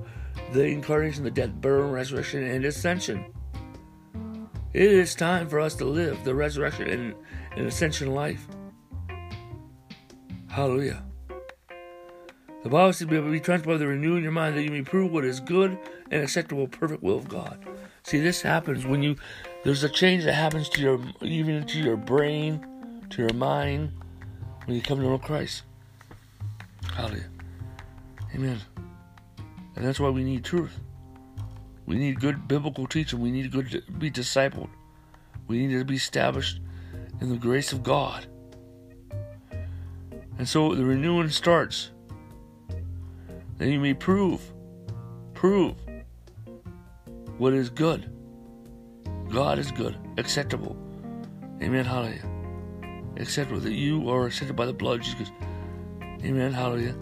the 0.53 0.65
incarnation, 0.65 1.25
the 1.25 1.31
death, 1.31 1.51
burial, 1.61 1.91
resurrection, 1.91 2.43
and 2.43 2.65
ascension. 2.65 3.25
It 4.73 4.91
is 4.91 5.15
time 5.15 5.49
for 5.49 5.61
us 5.61 5.75
to 5.77 5.85
live 5.85 6.23
the 6.25 6.35
resurrection 6.35 6.89
and, 6.89 7.15
and 7.57 7.67
ascension 7.67 8.15
life. 8.15 8.47
Hallelujah. 10.49 11.03
The 12.63 12.71
Bible 12.71 12.93
says, 12.93 13.07
be 13.07 13.41
transformed 13.41 13.65
by 13.65 13.77
the 13.77 13.87
renewing 13.87 14.23
your 14.23 14.33
mind 14.33 14.57
that 14.57 14.63
you 14.63 14.71
may 14.71 14.83
prove 14.83 15.13
what 15.13 15.25
is 15.25 15.39
good 15.39 15.79
and 16.11 16.23
acceptable, 16.23 16.67
perfect 16.67 17.03
will 17.03 17.19
of 17.19 17.29
God. 17.29 17.65
See, 18.03 18.21
this 18.21 18.43
happens 18.43 18.87
when 18.87 19.03
you 19.03 19.17
there's 19.65 19.83
a 19.83 19.89
change 19.89 20.25
that 20.25 20.35
happens 20.35 20.69
to 20.71 20.81
your 20.81 21.01
even 21.23 21.67
to 21.67 21.79
your 21.79 21.97
brain, 21.97 22.65
to 23.11 23.23
your 23.23 23.33
mind, 23.35 23.93
when 24.65 24.77
you 24.77 24.83
come 24.83 24.99
to 24.99 25.05
know 25.05 25.19
Christ. 25.19 25.63
Hallelujah. 26.97 27.29
Amen. 28.35 28.59
And 29.77 29.85
that's 29.85 30.01
why 30.01 30.09
we 30.09 30.25
need 30.25 30.45
truth. 30.45 30.81
We 31.85 31.97
need 31.97 32.19
good 32.19 32.49
biblical 32.49 32.87
teaching. 32.87 33.21
We 33.21 33.31
need 33.31 33.53
to 33.53 33.83
be 33.99 34.11
discipled. 34.11 34.71
We 35.47 35.67
need 35.67 35.79
to 35.79 35.85
be 35.85 35.97
established 35.97 36.61
in 37.21 37.29
the 37.29 37.37
grace 37.37 37.75
of 37.75 37.83
God. 37.83 38.27
And 40.39 40.49
so 40.49 40.75
the 40.75 40.87
renewing 40.87 41.29
starts. 41.29 41.91
Then 43.59 43.69
you 43.69 43.79
may 43.79 43.93
prove, 43.93 44.41
prove 45.35 45.75
what 47.37 47.53
is 47.53 47.69
good. 47.69 48.11
God 49.29 49.59
is 49.59 49.71
good, 49.71 49.99
acceptable. 50.17 50.79
Amen. 51.63 51.85
Hallelujah. 51.85 52.25
Acceptable 53.19 53.61
that 53.61 53.73
you 53.73 54.09
are 54.09 54.25
accepted 54.25 54.57
by 54.57 54.65
the 54.65 54.73
blood 54.73 55.01
of 55.01 55.05
Jesus. 55.05 55.31
Amen. 56.25 56.53
Hallelujah. 56.53 56.97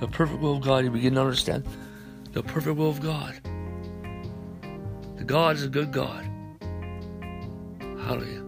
The 0.00 0.08
perfect 0.08 0.40
will 0.40 0.56
of 0.56 0.62
God, 0.62 0.84
you 0.84 0.90
begin 0.90 1.14
to 1.14 1.20
understand 1.20 1.66
the 2.32 2.42
perfect 2.42 2.76
will 2.76 2.90
of 2.90 3.00
God. 3.00 3.40
The 5.16 5.24
God 5.24 5.56
is 5.56 5.64
a 5.64 5.68
good 5.68 5.92
God. 5.92 6.28
Hallelujah. 7.80 8.44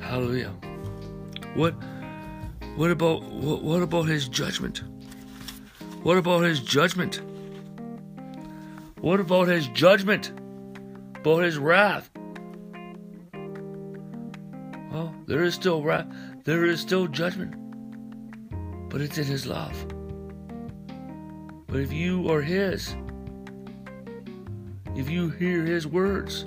Hallelujah. 0.00 0.54
What 1.54 1.74
what 2.76 2.90
about 2.90 3.22
what, 3.24 3.62
what 3.62 3.82
about 3.82 4.04
his 4.04 4.28
judgment? 4.28 4.82
What 6.02 6.16
about 6.16 6.44
his 6.44 6.60
judgment? 6.60 7.20
What 9.00 9.20
about 9.20 9.48
his 9.48 9.66
judgment? 9.68 10.32
About 11.16 11.42
his 11.42 11.58
wrath? 11.58 12.08
Well, 14.92 15.14
there 15.26 15.42
is 15.42 15.54
still 15.54 15.82
wrath. 15.82 16.06
There 16.48 16.64
is 16.64 16.80
still 16.80 17.06
judgment. 17.08 17.54
But 18.88 19.02
it's 19.02 19.18
in 19.18 19.24
his 19.26 19.44
love. 19.44 19.76
But 21.66 21.80
if 21.80 21.92
you 21.92 22.30
are 22.30 22.40
his, 22.40 22.96
if 24.96 25.10
you 25.10 25.28
hear 25.28 25.66
his 25.66 25.86
words, 25.86 26.46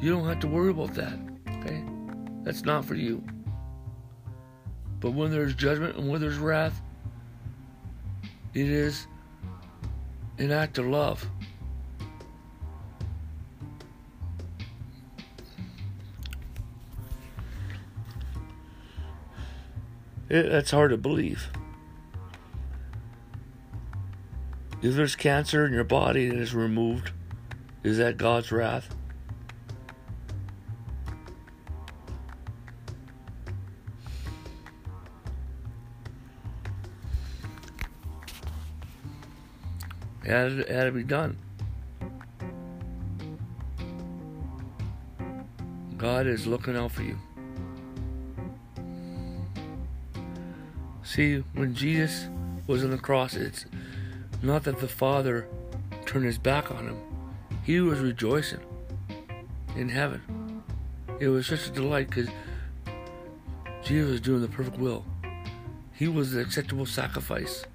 you 0.00 0.10
don't 0.10 0.26
have 0.26 0.40
to 0.40 0.46
worry 0.46 0.70
about 0.70 0.94
that. 0.94 1.12
Okay? 1.58 1.84
That's 2.44 2.64
not 2.64 2.86
for 2.86 2.94
you. 2.94 3.22
But 5.00 5.10
when 5.10 5.30
there's 5.30 5.54
judgment 5.54 5.96
and 5.96 6.08
when 6.08 6.22
there's 6.22 6.38
wrath, 6.38 6.80
it 8.54 8.70
is 8.70 9.06
an 10.38 10.50
act 10.50 10.78
of 10.78 10.86
love. 10.86 11.28
It, 20.32 20.50
that's 20.50 20.70
hard 20.70 20.92
to 20.92 20.96
believe. 20.96 21.50
If 24.80 24.94
there's 24.94 25.14
cancer 25.14 25.66
in 25.66 25.74
your 25.74 25.84
body 25.84 26.26
and 26.26 26.40
it's 26.40 26.54
removed, 26.54 27.10
is 27.84 27.98
that 27.98 28.16
God's 28.16 28.50
wrath? 28.50 28.88
It 40.24 40.30
had, 40.30 40.52
it 40.52 40.68
had 40.70 40.84
to 40.84 40.92
be 40.92 41.04
done. 41.04 41.36
God 45.98 46.26
is 46.26 46.46
looking 46.46 46.74
out 46.74 46.92
for 46.92 47.02
you. 47.02 47.18
See, 51.12 51.44
when 51.52 51.74
Jesus 51.74 52.26
was 52.66 52.82
on 52.82 52.90
the 52.90 52.96
cross, 52.96 53.34
it's 53.34 53.66
not 54.40 54.64
that 54.64 54.78
the 54.78 54.88
Father 54.88 55.46
turned 56.06 56.24
his 56.24 56.38
back 56.38 56.70
on 56.70 56.86
him, 56.88 56.98
he 57.64 57.80
was 57.80 57.98
rejoicing 57.98 58.60
in 59.76 59.90
heaven. 59.90 60.62
It 61.20 61.28
was 61.28 61.46
such 61.46 61.66
a 61.66 61.70
delight 61.70 62.08
because 62.08 62.30
Jesus 63.84 64.10
was 64.10 64.20
doing 64.22 64.40
the 64.40 64.48
perfect 64.48 64.78
will. 64.78 65.04
He 65.92 66.08
was 66.08 66.32
the 66.32 66.40
acceptable 66.40 66.86
sacrifice. 66.86 67.66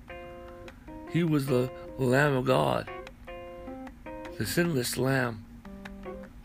He 1.11 1.23
was 1.23 1.45
the 1.45 1.69
Lamb 1.99 2.35
of 2.35 2.45
God, 2.45 2.89
the 4.39 4.47
sinless 4.47 4.97
Lamb, 4.97 5.45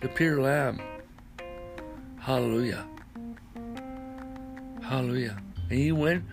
the 0.03 0.09
pure 0.09 0.43
Lamb. 0.43 0.79
Hallelujah. 2.21 2.85
Hallelujah. 4.83 5.39
And 5.71 5.79
he 5.79 5.91
went 5.91 6.25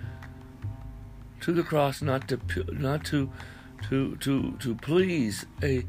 to 1.42 1.54
the 1.54 1.64
cross 1.64 2.02
not 2.02 2.28
to 2.28 2.40
not 2.72 3.04
to 3.06 3.32
to 3.90 4.16
to 4.18 4.58
to 4.60 4.76
please 4.76 5.46
a, 5.64 5.86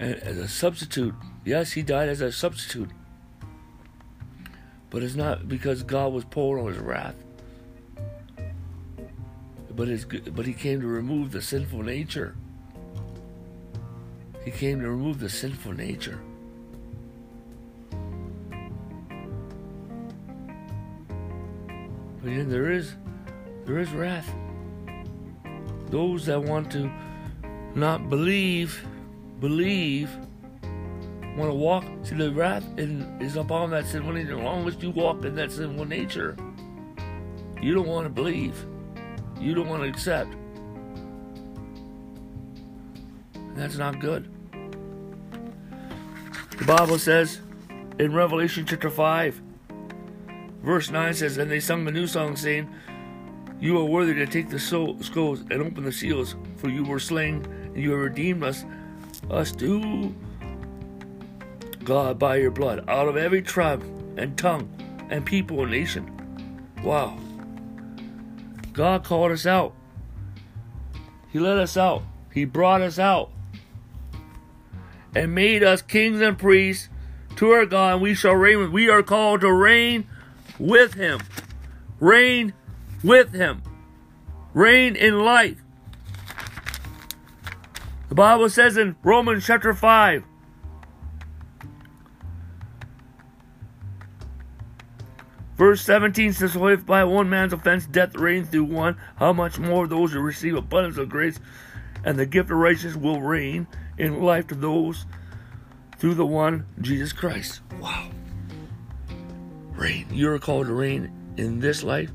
a 0.00 0.04
as 0.04 0.38
a 0.38 0.48
substitute. 0.48 1.14
Yes, 1.44 1.72
he 1.72 1.82
died 1.82 2.08
as 2.08 2.20
a 2.20 2.32
substitute. 2.32 2.90
But 4.90 5.02
it's 5.02 5.16
not 5.16 5.48
because 5.48 5.82
God 5.82 6.12
was 6.12 6.24
pouring 6.24 6.66
on 6.66 6.72
his 6.72 6.80
wrath 6.80 7.16
but 9.76 9.88
his, 9.88 10.04
but 10.04 10.46
he 10.46 10.52
came 10.52 10.80
to 10.80 10.86
remove 10.86 11.32
the 11.32 11.42
sinful 11.42 11.82
nature. 11.82 12.36
He 14.44 14.50
came 14.50 14.80
to 14.80 14.88
remove 14.88 15.20
the 15.20 15.28
sinful 15.28 15.72
nature. 15.72 16.20
But 22.20 22.30
then 22.30 22.48
there 22.48 22.70
is 22.70 22.94
there 23.64 23.78
is 23.78 23.90
wrath 23.90 24.32
those 25.94 26.26
that 26.26 26.42
want 26.42 26.72
to 26.72 26.90
not 27.76 28.10
believe, 28.10 28.84
believe, 29.38 30.10
want 31.36 31.48
to 31.48 31.54
walk. 31.54 31.84
See, 32.02 32.16
the 32.16 32.32
wrath 32.32 32.64
in, 32.76 33.02
is 33.20 33.36
upon 33.36 33.70
that 33.70 33.86
sinful 33.86 34.12
nature. 34.12 34.36
As 34.36 34.42
long 34.42 34.66
as 34.66 34.82
you 34.82 34.90
walk 34.90 35.24
in 35.24 35.36
that 35.36 35.52
sinful 35.52 35.84
nature, 35.84 36.36
you 37.62 37.74
don't 37.74 37.86
want 37.86 38.06
to 38.06 38.10
believe. 38.10 38.66
You 39.40 39.54
don't 39.54 39.68
want 39.68 39.84
to 39.84 39.88
accept. 39.88 40.34
And 43.34 43.56
that's 43.56 43.76
not 43.76 44.00
good. 44.00 44.28
The 46.58 46.64
Bible 46.66 46.98
says 46.98 47.40
in 48.00 48.12
Revelation 48.12 48.66
chapter 48.66 48.90
5, 48.90 49.40
verse 50.60 50.90
9 50.90 51.14
says, 51.14 51.38
And 51.38 51.48
they 51.48 51.60
sung 51.60 51.86
a 51.86 51.92
new 51.92 52.08
song, 52.08 52.34
saying, 52.34 52.68
You 53.64 53.78
are 53.78 53.84
worthy 53.86 54.12
to 54.12 54.26
take 54.26 54.50
the 54.50 54.58
scrolls 54.58 55.40
and 55.50 55.62
open 55.62 55.84
the 55.84 55.90
seals, 55.90 56.36
for 56.58 56.68
you 56.68 56.84
were 56.84 56.98
slain, 57.00 57.42
and 57.46 57.82
you 57.82 57.92
have 57.92 58.00
redeemed 58.00 58.42
us, 58.42 58.62
us 59.30 59.52
to 59.52 60.14
God 61.82 62.18
by 62.18 62.36
your 62.36 62.50
blood, 62.50 62.84
out 62.88 63.08
of 63.08 63.16
every 63.16 63.40
tribe 63.40 63.82
and 64.18 64.36
tongue 64.36 64.68
and 65.08 65.24
people 65.24 65.62
and 65.62 65.70
nation. 65.70 66.04
Wow. 66.82 67.18
God 68.74 69.02
called 69.02 69.32
us 69.32 69.46
out. 69.46 69.74
He 71.32 71.38
let 71.38 71.56
us 71.56 71.78
out. 71.78 72.02
He 72.34 72.44
brought 72.44 72.82
us 72.82 72.98
out 72.98 73.30
and 75.16 75.34
made 75.34 75.62
us 75.62 75.80
kings 75.80 76.20
and 76.20 76.38
priests 76.38 76.90
to 77.36 77.48
our 77.52 77.64
God, 77.64 77.94
and 77.94 78.02
we 78.02 78.14
shall 78.14 78.34
reign. 78.34 78.72
We 78.72 78.90
are 78.90 79.02
called 79.02 79.40
to 79.40 79.50
reign 79.50 80.06
with 80.58 80.92
Him. 80.92 81.22
Reign 81.98 82.52
with 83.04 83.32
Him. 83.32 83.62
Reign 84.54 84.96
in 84.96 85.20
life. 85.20 85.62
The 88.08 88.14
Bible 88.14 88.48
says 88.48 88.76
in 88.76 88.96
Romans 89.04 89.46
chapter 89.46 89.74
5, 89.74 90.24
Verse 95.56 95.82
17 95.82 96.32
says, 96.32 96.56
if 96.56 96.84
by 96.84 97.04
one 97.04 97.30
man's 97.30 97.52
offense 97.52 97.86
death 97.86 98.16
reigned 98.16 98.50
through 98.50 98.64
one, 98.64 98.96
how 99.16 99.32
much 99.32 99.56
more 99.56 99.86
those 99.86 100.12
who 100.12 100.18
receive 100.18 100.56
abundance 100.56 100.98
of 100.98 101.08
grace 101.08 101.38
and 102.02 102.18
the 102.18 102.26
gift 102.26 102.50
of 102.50 102.56
righteousness 102.56 102.96
will 102.96 103.20
reign 103.20 103.68
in 103.96 104.20
life 104.20 104.48
to 104.48 104.56
those 104.56 105.06
through 105.96 106.14
the 106.14 106.26
one, 106.26 106.66
Jesus 106.80 107.12
Christ. 107.12 107.60
Wow. 107.78 108.10
Reign. 109.74 110.06
You're 110.10 110.40
called 110.40 110.66
to 110.66 110.72
reign 110.72 111.12
in 111.36 111.60
this 111.60 111.84
life 111.84 112.10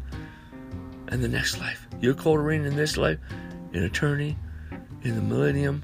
and 1.09 1.23
the 1.23 1.27
next 1.27 1.59
life. 1.59 1.87
You're 1.99 2.13
called 2.13 2.37
to 2.37 2.43
reign 2.43 2.65
in 2.65 2.75
this 2.75 2.97
life, 2.97 3.17
in 3.73 3.83
eternity, 3.83 4.37
in 5.03 5.15
the 5.15 5.21
millennium, 5.21 5.83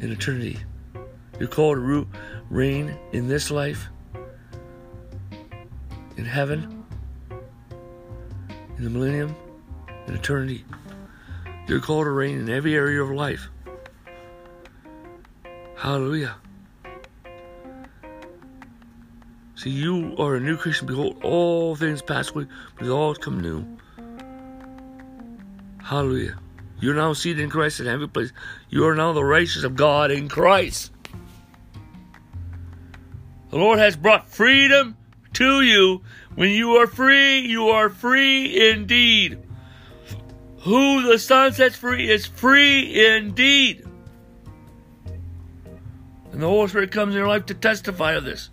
in 0.00 0.10
eternity. 0.10 0.58
You're 1.38 1.48
called 1.48 1.76
to 1.76 2.08
reign 2.50 2.98
in 3.12 3.28
this 3.28 3.50
life, 3.50 3.88
in 6.16 6.24
heaven, 6.24 6.84
in 8.78 8.84
the 8.84 8.90
millennium, 8.90 9.36
in 10.06 10.14
eternity. 10.14 10.64
You're 11.68 11.80
called 11.80 12.04
to 12.04 12.10
reign 12.10 12.38
in 12.38 12.48
every 12.48 12.74
area 12.74 13.02
of 13.02 13.10
life. 13.10 13.48
Hallelujah. 15.76 16.36
See, 19.56 19.70
you 19.70 20.14
are 20.18 20.36
a 20.36 20.40
new 20.40 20.56
creation. 20.56 20.86
Behold, 20.86 21.18
all 21.22 21.76
things 21.76 22.02
pass 22.02 22.30
away, 22.30 22.46
but 22.78 22.88
all 22.88 23.14
come 23.14 23.40
new. 23.40 23.66
Hallelujah. 25.86 26.36
You're 26.80 26.96
now 26.96 27.12
seated 27.12 27.44
in 27.44 27.48
Christ 27.48 27.78
in 27.78 27.86
heavenly 27.86 28.08
place. 28.08 28.32
You 28.68 28.86
are 28.86 28.96
now 28.96 29.12
the 29.12 29.22
righteousness 29.22 29.64
of 29.64 29.76
God 29.76 30.10
in 30.10 30.28
Christ. 30.28 30.90
The 33.50 33.56
Lord 33.56 33.78
has 33.78 33.94
brought 33.94 34.28
freedom 34.28 34.96
to 35.34 35.62
you. 35.62 36.02
When 36.34 36.50
you 36.50 36.72
are 36.72 36.88
free, 36.88 37.38
you 37.38 37.68
are 37.68 37.88
free 37.88 38.68
indeed. 38.72 39.38
Who 40.62 41.02
the 41.02 41.20
Son 41.20 41.52
sets 41.52 41.76
free 41.76 42.10
is 42.10 42.26
free 42.26 43.06
indeed. 43.14 43.86
And 46.32 46.42
the 46.42 46.48
Holy 46.48 46.66
Spirit 46.66 46.90
comes 46.90 47.14
in 47.14 47.18
your 47.18 47.28
life 47.28 47.46
to 47.46 47.54
testify 47.54 48.14
of 48.14 48.24
this. 48.24 48.50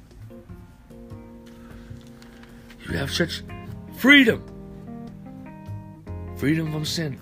You 2.87 2.95
have 2.95 3.11
such 3.11 3.41
freedom. 3.97 4.52
Freedom 6.35 6.71
from 6.71 6.85
sin. 6.85 7.19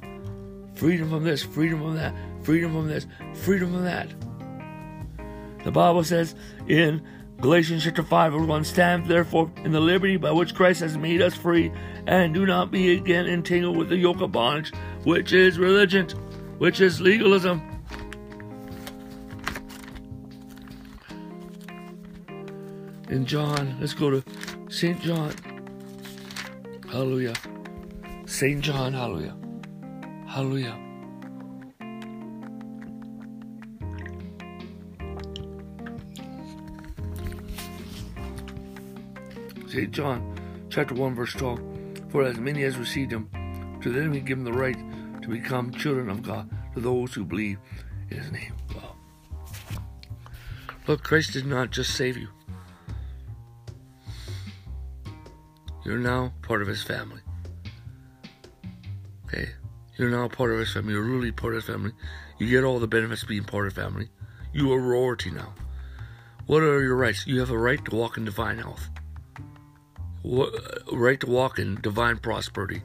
Freedom 0.75 1.09
from 1.09 1.23
this, 1.23 1.43
freedom 1.43 1.79
from 1.79 1.95
that, 1.95 2.15
freedom 2.43 2.73
from 2.73 2.87
this, 2.87 3.05
freedom 3.35 3.73
from 3.73 3.83
that. 3.83 4.09
The 5.63 5.71
Bible 5.71 6.03
says 6.03 6.33
in 6.67 7.05
Galatians 7.39 7.83
chapter 7.83 8.03
5, 8.03 8.33
verse 8.33 8.47
1 8.47 8.63
Stand 8.63 9.05
therefore 9.07 9.51
in 9.57 9.71
the 9.71 9.79
liberty 9.79 10.17
by 10.17 10.31
which 10.31 10.55
Christ 10.55 10.79
has 10.81 10.97
made 10.97 11.21
us 11.21 11.35
free, 11.35 11.71
and 12.07 12.33
do 12.33 12.45
not 12.45 12.71
be 12.71 12.93
again 12.93 13.27
entangled 13.27 13.77
with 13.77 13.89
the 13.89 13.97
yoke 13.97 14.21
of 14.21 14.31
bondage, 14.31 14.73
which 15.03 15.33
is 15.33 15.59
religion, 15.59 16.07
which 16.57 16.81
is 16.81 16.99
legalism. 16.99 17.61
In 23.09 23.25
John, 23.25 23.77
let's 23.79 23.93
go 23.93 24.09
to 24.09 24.23
St. 24.69 24.99
John. 25.01 25.33
Hallelujah. 26.89 27.33
St. 28.31 28.61
John, 28.61 28.93
hallelujah. 28.93 29.35
Hallelujah. 30.25 30.79
St. 39.67 39.91
John 39.91 40.39
chapter 40.69 40.95
1 40.95 41.13
verse 41.13 41.33
12 41.33 41.59
For 42.09 42.23
as 42.23 42.37
many 42.39 42.63
as 42.63 42.77
received 42.77 43.11
him, 43.11 43.29
to 43.83 43.91
them 43.91 44.13
he 44.13 44.21
gave 44.21 44.41
the 44.45 44.53
right 44.53 44.77
to 45.21 45.27
become 45.27 45.69
children 45.73 46.09
of 46.09 46.23
God, 46.23 46.49
to 46.73 46.79
those 46.79 47.13
who 47.13 47.25
believe 47.25 47.59
in 48.09 48.17
his 48.17 48.31
name. 48.31 48.53
Wow. 48.73 48.95
Look, 50.87 51.03
Christ 51.03 51.33
did 51.33 51.45
not 51.45 51.69
just 51.69 51.95
save 51.95 52.15
you. 52.15 52.29
You're 55.83 55.99
now 55.99 56.31
part 56.41 56.61
of 56.61 56.69
his 56.69 56.81
family. 56.81 57.21
Okay? 59.33 59.49
You're 59.97 60.09
now 60.09 60.27
part 60.27 60.51
of 60.51 60.59
his 60.59 60.73
family. 60.73 60.93
You're 60.93 61.03
really 61.03 61.31
part 61.31 61.53
of 61.53 61.63
his 61.63 61.73
family. 61.73 61.91
You 62.39 62.49
get 62.49 62.63
all 62.63 62.79
the 62.79 62.87
benefits 62.87 63.23
being 63.23 63.43
part 63.43 63.67
of 63.67 63.73
family. 63.73 64.09
You 64.53 64.71
are 64.73 64.79
royalty 64.79 65.31
now. 65.31 65.53
What 66.47 66.63
are 66.63 66.81
your 66.81 66.95
rights? 66.95 67.27
You 67.27 67.39
have 67.39 67.51
a 67.51 67.57
right 67.57 67.83
to 67.85 67.95
walk 67.95 68.17
in 68.17 68.25
divine 68.25 68.57
health 68.57 68.89
a 70.23 70.95
right 70.95 71.19
to 71.19 71.27
walk 71.27 71.59
in 71.59 71.79
divine 71.81 72.17
prosperity, 72.17 72.83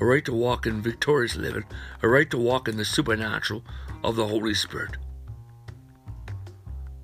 a 0.00 0.04
right 0.04 0.24
to 0.24 0.32
walk 0.32 0.66
in 0.66 0.80
victorious 0.80 1.36
living, 1.36 1.64
a 2.02 2.08
right 2.08 2.30
to 2.30 2.38
walk 2.38 2.68
in 2.68 2.76
the 2.76 2.84
supernatural 2.84 3.64
of 4.04 4.16
the 4.16 4.26
Holy 4.26 4.54
Spirit. 4.54 4.96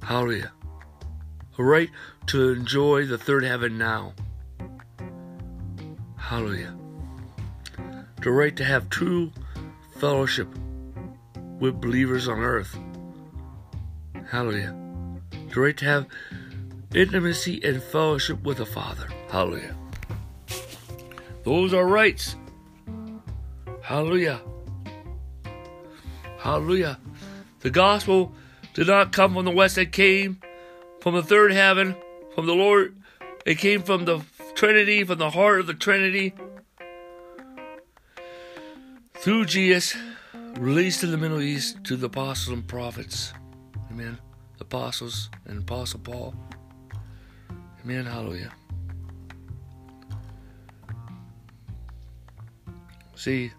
Hallelujah. 0.02 0.52
A 1.58 1.64
right 1.64 1.90
to 2.26 2.52
enjoy 2.52 3.06
the 3.06 3.18
third 3.18 3.44
heaven 3.44 3.78
now. 3.78 4.14
Hallelujah. 6.16 6.76
The 8.24 8.32
right 8.32 8.56
to 8.56 8.64
have 8.64 8.88
true 8.88 9.32
fellowship 9.98 10.48
with 11.60 11.78
believers 11.78 12.26
on 12.26 12.38
earth. 12.38 12.74
Hallelujah. 14.30 14.74
The 15.52 15.60
right 15.60 15.76
to 15.76 15.84
have 15.84 16.06
intimacy 16.94 17.62
and 17.62 17.82
fellowship 17.82 18.42
with 18.42 18.56
the 18.56 18.64
Father. 18.64 19.08
Hallelujah. 19.28 19.76
Those 21.42 21.74
are 21.74 21.86
rights. 21.86 22.36
Hallelujah. 23.82 24.40
Hallelujah. 26.38 26.98
The 27.60 27.68
gospel 27.68 28.32
did 28.72 28.86
not 28.86 29.12
come 29.12 29.34
from 29.34 29.44
the 29.44 29.50
west, 29.50 29.76
it 29.76 29.92
came 29.92 30.40
from 31.02 31.14
the 31.14 31.22
third 31.22 31.52
heaven, 31.52 31.94
from 32.34 32.46
the 32.46 32.54
Lord. 32.54 32.96
It 33.44 33.58
came 33.58 33.82
from 33.82 34.06
the 34.06 34.22
Trinity, 34.54 35.04
from 35.04 35.18
the 35.18 35.28
heart 35.28 35.60
of 35.60 35.66
the 35.66 35.74
Trinity. 35.74 36.32
Through 39.24 39.46
Jesus, 39.46 39.96
released 40.58 41.02
in 41.02 41.10
the 41.10 41.16
Middle 41.16 41.40
East 41.40 41.82
to 41.84 41.96
the 41.96 42.08
apostles 42.08 42.58
and 42.58 42.68
prophets. 42.68 43.32
Amen. 43.90 44.18
The 44.58 44.64
apostles 44.64 45.30
and 45.46 45.62
Apostle 45.62 46.00
Paul. 46.00 46.34
Amen. 47.82 48.04
Hallelujah. 48.04 48.52
See, 53.14 53.50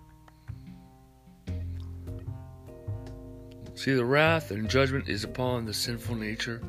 see, 3.74 3.94
the 3.96 4.06
wrath 4.06 4.52
and 4.52 4.70
judgment 4.70 5.10
is 5.10 5.24
upon 5.24 5.66
the 5.66 5.74
sinful 5.74 6.14
nature, 6.14 6.62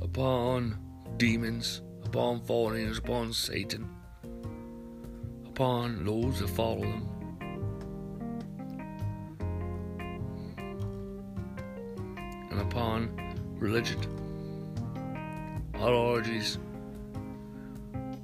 upon 0.00 0.78
demons, 1.18 1.82
upon 2.06 2.40
fallen 2.40 2.78
angels, 2.78 2.96
upon 2.96 3.34
Satan, 3.34 3.94
upon 5.44 6.06
those 6.06 6.40
that 6.40 6.48
follow 6.48 6.80
them. 6.80 7.17
Religion, 13.68 14.00
ideologies 15.74 16.56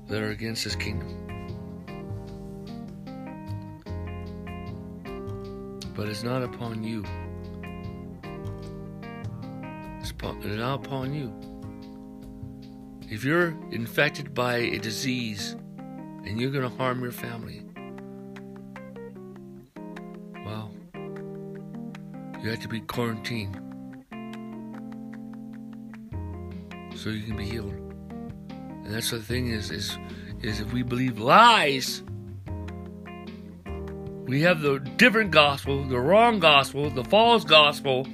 that 0.08 0.22
are 0.22 0.30
against 0.30 0.64
his 0.64 0.74
kingdom. 0.74 1.10
But 5.94 6.08
it's 6.08 6.22
not 6.22 6.42
upon 6.42 6.82
you. 6.82 7.04
It's, 10.00 10.12
upon, 10.12 10.38
it's 10.38 10.56
not 10.56 10.86
upon 10.86 11.12
you. 11.12 11.30
If 13.10 13.22
you're 13.22 13.54
infected 13.70 14.32
by 14.32 14.56
a 14.56 14.78
disease 14.78 15.56
and 16.24 16.40
you're 16.40 16.52
going 16.52 16.68
to 16.68 16.74
harm 16.74 17.02
your 17.02 17.12
family, 17.12 17.60
well, 20.46 20.72
you 22.42 22.48
have 22.48 22.60
to 22.60 22.68
be 22.68 22.80
quarantined 22.80 23.63
so 27.04 27.10
you 27.10 27.22
can 27.22 27.36
be 27.36 27.44
healed. 27.44 27.74
And 28.48 28.86
that's 28.86 29.10
the 29.10 29.20
thing 29.20 29.48
is 29.48 29.70
is 29.70 29.98
is 30.40 30.60
if 30.60 30.72
we 30.72 30.82
believe 30.82 31.18
lies, 31.18 32.02
we 34.24 34.40
have 34.40 34.62
the 34.62 34.78
different 34.96 35.30
gospel, 35.30 35.84
the 35.84 36.00
wrong 36.00 36.38
gospel, 36.38 36.88
the 36.88 37.04
false 37.04 37.44
gospel. 37.44 38.06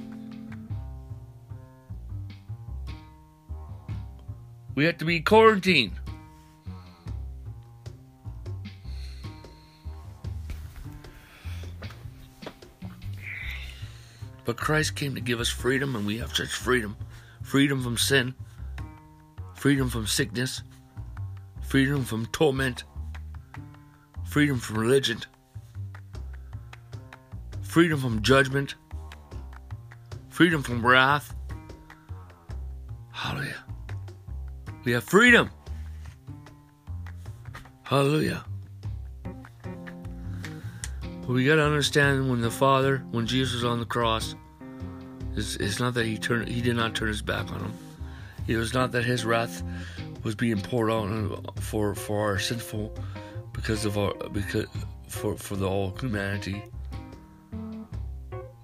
We 4.75 4.83
have 4.83 4.97
to 4.97 5.05
be 5.05 5.21
quarantined. 5.21 5.93
But 14.43 14.57
Christ 14.57 14.97
came 14.97 15.15
to 15.15 15.21
give 15.21 15.39
us 15.39 15.47
freedom, 15.47 15.95
and 15.95 16.05
we 16.05 16.17
have 16.17 16.35
such 16.35 16.49
freedom 16.49 16.97
freedom 17.41 17.83
from 17.83 17.97
sin, 17.97 18.33
freedom 19.61 19.87
from 19.87 20.07
sickness, 20.07 20.63
freedom 21.61 22.03
from 22.03 22.25
torment, 22.25 22.83
freedom 24.25 24.57
from 24.57 24.79
religion, 24.79 25.19
freedom 27.61 27.99
from 27.99 28.23
judgment, 28.23 28.73
freedom 30.29 30.63
from 30.63 30.83
wrath. 30.83 31.35
Hallelujah. 33.11 33.63
We 34.83 34.93
have 34.93 35.03
freedom. 35.03 35.51
Hallelujah. 37.83 38.43
But 41.03 41.29
we 41.29 41.45
got 41.45 41.57
to 41.57 41.63
understand 41.63 42.31
when 42.31 42.41
the 42.41 42.49
Father, 42.49 43.05
when 43.11 43.27
Jesus 43.27 43.53
was 43.53 43.65
on 43.65 43.79
the 43.79 43.85
cross, 43.85 44.33
it's, 45.35 45.55
it's 45.57 45.79
not 45.79 45.93
that 45.93 46.07
he 46.07 46.17
turned, 46.17 46.47
he 46.47 46.61
did 46.61 46.75
not 46.75 46.95
turn 46.95 47.09
his 47.09 47.21
back 47.21 47.51
on 47.51 47.59
him. 47.59 47.73
It 48.51 48.57
was 48.57 48.73
not 48.73 48.91
that 48.91 49.05
his 49.05 49.25
wrath 49.25 49.63
was 50.23 50.35
being 50.35 50.61
poured 50.61 50.91
out 50.91 51.59
for 51.59 51.95
for 51.95 52.19
our 52.19 52.39
sinful, 52.39 52.93
because 53.53 53.85
of 53.85 53.97
our 53.97 54.13
because 54.31 54.65
for 55.07 55.37
for 55.37 55.55
the 55.55 55.67
all 55.67 55.95
humanity. 55.99 56.63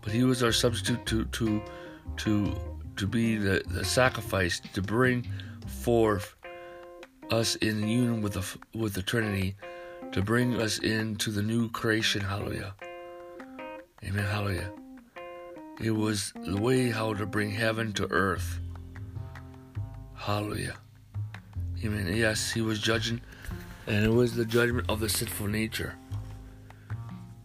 But 0.01 0.11
he 0.11 0.23
was 0.23 0.43
our 0.43 0.51
substitute 0.51 1.05
to 1.05 1.25
to 1.25 1.61
to 2.17 2.55
to 2.97 3.07
be 3.07 3.38
the, 3.38 3.63
the 3.67 3.85
sacrifice 3.85 4.59
to 4.73 4.81
bring 4.81 5.27
forth 5.67 6.35
us 7.31 7.55
in 7.55 7.88
union 7.88 8.21
with 8.21 8.33
the 8.33 8.77
with 8.77 8.93
the 8.93 9.01
Trinity, 9.01 9.55
to 10.11 10.21
bring 10.21 10.61
us 10.61 10.79
into 10.79 11.31
the 11.31 11.43
new 11.43 11.69
creation. 11.69 12.21
Hallelujah. 12.21 12.73
Amen. 14.03 14.25
Hallelujah. 14.25 14.71
It 15.79 15.91
was 15.91 16.33
the 16.35 16.57
way 16.57 16.89
how 16.89 17.13
to 17.13 17.25
bring 17.25 17.51
heaven 17.51 17.93
to 17.93 18.11
earth. 18.11 18.59
Hallelujah. 20.28 20.75
Amen. 21.86 22.13
Yes, 22.13 22.51
he 22.51 22.59
was 22.59 22.82
judging, 22.82 23.21
and 23.88 24.03
it 24.03 24.09
was 24.09 24.36
the 24.36 24.43
judgment 24.43 24.89
of 24.89 24.99
the 24.99 25.07
sinful 25.07 25.47
nature, 25.47 25.95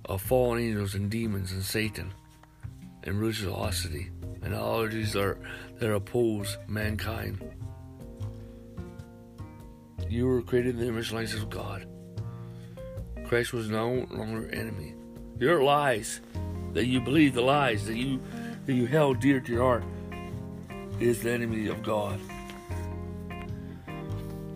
of 0.07 0.21
fallen 0.21 0.61
angels 0.61 0.97
and 0.97 1.09
demons 1.09 1.53
and 1.53 1.63
Satan, 1.63 2.13
and 3.05 3.21
religiosity, 3.21 4.11
and 4.43 4.53
all 4.53 4.83
of 4.83 4.91
these 4.91 5.15
are 5.15 5.39
that 5.79 5.95
oppose 5.95 6.59
mankind. 6.67 7.41
You 10.09 10.27
were 10.27 10.43
created 10.43 10.75
in 10.75 10.81
the 10.81 10.89
image 10.89 11.11
and 11.11 11.21
likeness 11.21 11.41
of 11.41 11.51
God. 11.51 11.87
Christ 13.27 13.53
was 13.53 13.71
no 13.71 14.09
longer 14.11 14.51
enemy. 14.53 14.95
Your 15.39 15.63
lies 15.63 16.21
that 16.73 16.87
you 16.87 17.01
believe, 17.01 17.35
the 17.35 17.43
lies 17.43 17.87
that 17.87 17.97
you 17.97 18.21
that 18.67 18.75
you 18.75 18.87
held 18.87 19.21
dear 19.21 19.39
to 19.39 19.53
your 19.53 19.63
heart, 19.63 19.85
is 20.99 21.23
the 21.23 21.31
enemy 21.31 21.69
of 21.69 21.81
God. 21.85 22.19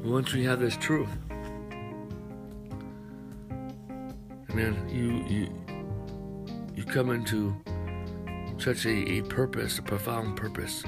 Once 0.07 0.33
we 0.33 0.45
have 0.45 0.61
this 0.61 0.77
truth, 0.77 1.09
man, 4.55 4.77
you 4.89 5.25
you 5.29 5.49
you 6.77 6.85
come 6.85 7.11
into 7.11 7.57
such 8.57 8.87
a, 8.87 9.11
a 9.15 9.23
purpose, 9.23 9.81
a 9.81 9.83
profound 9.83 10.37
purpose. 10.37 10.85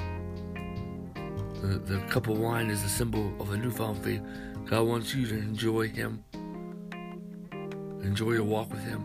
The, 1.62 1.80
the 1.84 1.98
cup 2.08 2.28
of 2.28 2.38
wine 2.38 2.70
is 2.70 2.84
a 2.84 2.88
symbol 2.88 3.34
of 3.40 3.52
a 3.52 3.56
newfound 3.56 4.04
faith. 4.04 4.22
God 4.66 4.86
wants 4.86 5.12
you 5.12 5.26
to 5.26 5.36
enjoy 5.36 5.88
Him, 5.88 6.22
enjoy 8.04 8.34
your 8.34 8.44
walk 8.44 8.70
with 8.70 8.84
Him, 8.84 9.02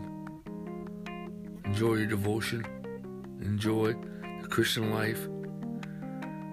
enjoy 1.64 1.94
your 1.94 2.06
devotion, 2.06 2.64
enjoy 3.40 3.94
the 4.42 4.48
Christian 4.48 4.92
life, 4.92 5.26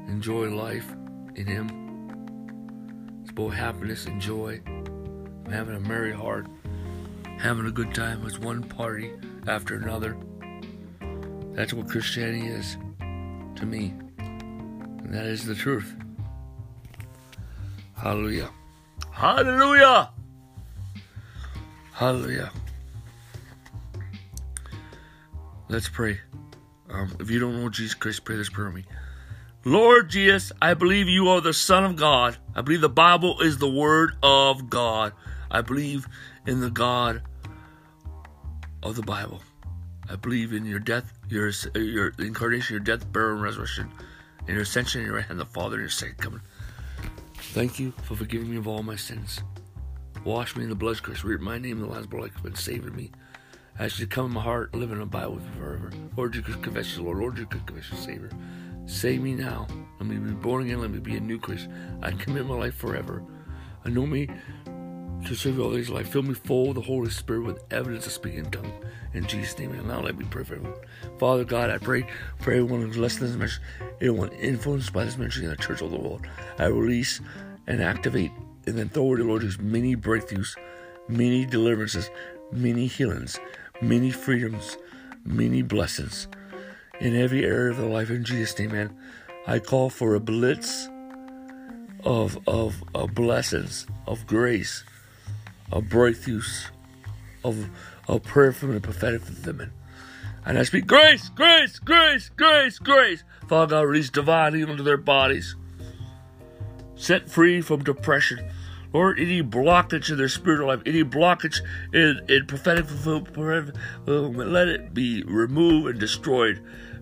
enjoy 0.08 0.50
life 0.50 0.92
in 1.36 1.46
Him. 1.46 1.81
Both 3.34 3.54
happiness 3.54 4.06
and 4.06 4.22
joy, 4.22 4.62
having 5.50 5.76
a 5.76 5.80
merry 5.80 6.14
heart, 6.14 6.48
having 7.38 7.66
a 7.66 7.72
good 7.72 7.94
time 7.94 8.24
with 8.24 8.40
one 8.40 8.64
party 8.64 9.12
after 9.48 9.76
another. 9.76 10.18
That's 11.54 11.74
what 11.74 11.90
Christianity 11.90 12.48
is 12.48 12.78
to 13.56 13.66
me. 13.66 13.94
And 14.20 15.14
that 15.14 15.26
is 15.26 15.46
the 15.46 15.56
truth. 15.56 15.96
Hallelujah. 17.96 18.50
Hallelujah. 19.12 20.10
Hallelujah. 21.94 22.52
Let's 25.70 25.88
pray. 25.88 26.20
Um, 26.90 27.16
if 27.20 27.30
you 27.30 27.40
don't 27.40 27.62
know 27.62 27.70
Jesus 27.70 27.94
Christ, 27.94 28.26
pray 28.26 28.36
this 28.36 28.50
prayer 28.50 28.68
with 28.68 28.76
me. 28.76 28.86
Lord 29.64 30.10
Jesus, 30.10 30.52
I 30.60 30.74
believe 30.74 31.08
you 31.08 31.28
are 31.30 31.40
the 31.40 31.54
Son 31.54 31.84
of 31.84 31.96
God. 31.96 32.38
I 32.56 32.62
believe 32.62 32.82
the 32.82 32.90
Bible 32.90 33.42
is 33.42 33.60
the 33.60 33.70
Word 33.70 34.16
of 34.24 34.72
God. 34.72 35.14
I 35.52 35.62
believe 35.62 36.08
in 36.48 36.62
the 36.62 36.72
God 36.72 37.22
of 38.82 38.96
the 38.96 39.04
Bible. 39.04 39.44
I 40.10 40.16
believe 40.16 40.52
in 40.52 40.66
your 40.66 40.80
death, 40.80 41.14
your 41.30 41.52
your 41.76 42.12
incarnation, 42.18 42.74
your 42.74 42.84
death, 42.84 43.12
burial, 43.12 43.36
and 43.36 43.44
resurrection, 43.44 43.92
and 44.40 44.50
your 44.50 44.62
ascension 44.62 45.02
in 45.02 45.08
your 45.08 45.18
right 45.18 45.26
hand, 45.26 45.40
the 45.40 45.46
Father, 45.46 45.76
and 45.76 45.84
your 45.84 45.90
second 45.90 46.18
coming. 46.18 46.42
Thank 47.36 47.80
you 47.80 47.92
for 48.04 48.16
forgiving 48.16 48.50
me 48.50 48.58
of 48.58 48.68
all 48.68 48.82
my 48.82 48.96
sins. 48.96 49.42
Wash 50.26 50.56
me 50.56 50.64
in 50.64 50.70
the 50.70 50.76
blood 50.76 50.98
of 50.98 51.04
Christ. 51.04 51.24
Read 51.24 51.40
my 51.40 51.60
name 51.60 51.78
in 51.78 51.84
the 51.84 51.88
Lamb's 51.88 52.08
Book 52.08 52.32
and 52.44 52.58
saving 52.58 52.96
me. 52.96 53.12
I 53.78 53.86
you 53.86 53.90
to 53.92 54.08
come 54.08 54.26
in 54.26 54.32
my 54.32 54.42
heart, 54.42 54.74
live 54.74 54.92
and 54.92 55.02
abide 55.02 55.28
with 55.28 55.44
me 55.44 55.52
forever. 55.60 55.92
Lord, 56.18 56.36
you 56.36 56.42
could 56.42 56.62
confess 56.64 56.98
you, 56.98 57.04
Lord. 57.04 57.20
Lord, 57.20 57.38
you 57.38 57.46
could 57.46 57.66
confess 57.66 57.90
your 57.92 58.00
Savior. 58.00 58.32
Save 58.92 59.22
me 59.22 59.34
now. 59.34 59.68
Let 60.00 60.10
me 60.10 60.18
be 60.18 60.34
born 60.34 60.66
again. 60.66 60.82
Let 60.82 60.92
me 60.92 61.00
be 61.00 61.16
a 61.16 61.20
new 61.22 61.40
Christian. 61.40 61.74
I 62.04 62.12
commit 62.12 62.46
my 62.46 62.56
life 62.56 62.76
forever. 62.76 63.24
Know 63.86 64.06
me 64.06 64.28
to 65.26 65.34
serve 65.34 65.62
all 65.62 65.70
these 65.70 65.90
life. 65.90 66.10
Fill 66.10 66.24
me 66.24 66.34
full 66.34 66.70
of 66.70 66.76
the 66.76 66.82
Holy 66.82 67.10
Spirit 67.10 67.46
with 67.46 67.64
evidence 67.72 68.06
of 68.06 68.12
speaking 68.12 68.40
in 68.40 68.52
tongue. 68.52 68.86
In 69.14 69.26
Jesus' 69.26 69.58
name, 69.58 69.72
and 69.72 69.88
now 69.88 70.02
let 70.02 70.18
me 70.18 70.26
pray 70.30 70.44
for 70.44 70.56
everyone. 70.56 70.78
Father 71.18 71.46
God, 71.46 71.70
I 71.70 71.78
pray 71.78 72.06
for 72.40 72.52
everyone 72.52 72.82
who's 72.82 72.98
listening 72.98 73.32
to 73.32 73.38
this 73.38 73.40
message, 73.40 73.62
everyone 74.02 74.34
influenced 74.34 74.92
by 74.92 75.06
this 75.06 75.18
ministry 75.18 75.46
in 75.46 75.52
the 75.52 75.56
church 75.56 75.82
of 75.82 75.90
the 75.90 75.98
world. 75.98 76.28
I 76.60 76.66
release 76.66 77.22
and 77.68 77.82
activate 77.82 78.32
in 78.68 78.76
the 78.76 78.84
authority, 78.84 79.24
Lord, 79.24 79.44
there's 79.44 79.58
many 79.58 79.96
breakthroughs, 79.96 80.58
many 81.08 81.46
deliverances, 81.46 82.12
many 82.52 82.88
healings, 82.88 83.40
many 83.82 84.12
freedoms, 84.12 84.78
many 85.24 85.62
blessings 85.62 86.28
in 87.02 87.16
every 87.16 87.44
area 87.44 87.72
of 87.72 87.78
their 87.78 87.90
life. 87.90 88.10
In 88.10 88.24
Jesus' 88.24 88.58
name, 88.58 88.72
man, 88.72 88.96
I 89.48 89.60
call 89.60 89.90
for 89.90 90.14
a 90.14 90.20
blitz 90.20 90.88
of, 92.06 92.38
of, 92.48 92.84
of 92.94 93.16
blessings, 93.16 93.88
of 94.06 94.28
grace, 94.28 94.84
of 95.72 95.86
breakthroughs, 95.86 96.68
of, 97.44 97.68
of 98.08 98.24
prayer 98.24 98.54
from 98.54 98.76
the 98.76 98.80
prophetic 98.80 99.24
men. 99.46 99.72
And 100.46 100.60
I 100.60 100.64
speak 100.64 100.86
grace, 100.86 101.30
grace, 101.30 101.80
grace, 101.80 102.30
grace, 102.30 102.78
grace. 102.78 103.24
Father 103.48 103.72
God, 103.76 103.82
release 103.82 104.10
divine 104.10 104.54
healing 104.54 104.78
to 104.78 104.84
their 104.84 104.98
bodies. 104.98 105.56
Set 106.96 107.30
free 107.30 107.62
from 107.62 107.84
depression. 107.84 108.40
Lord, 108.94 109.20
any 109.20 109.42
blockage 109.42 110.12
in 110.12 110.18
their 110.18 110.28
spiritual 110.28 110.68
life, 110.68 110.82
any 110.86 111.04
blockage 111.04 111.62
in, 111.94 112.22
in 112.28 112.46
prophetic 112.46 112.86
fulfillment, 112.86 113.76
let 114.06 114.68
it 114.68 114.94
be 114.94 115.24
removed 115.24 115.88
and 115.88 116.00
destroyed. 116.00 116.62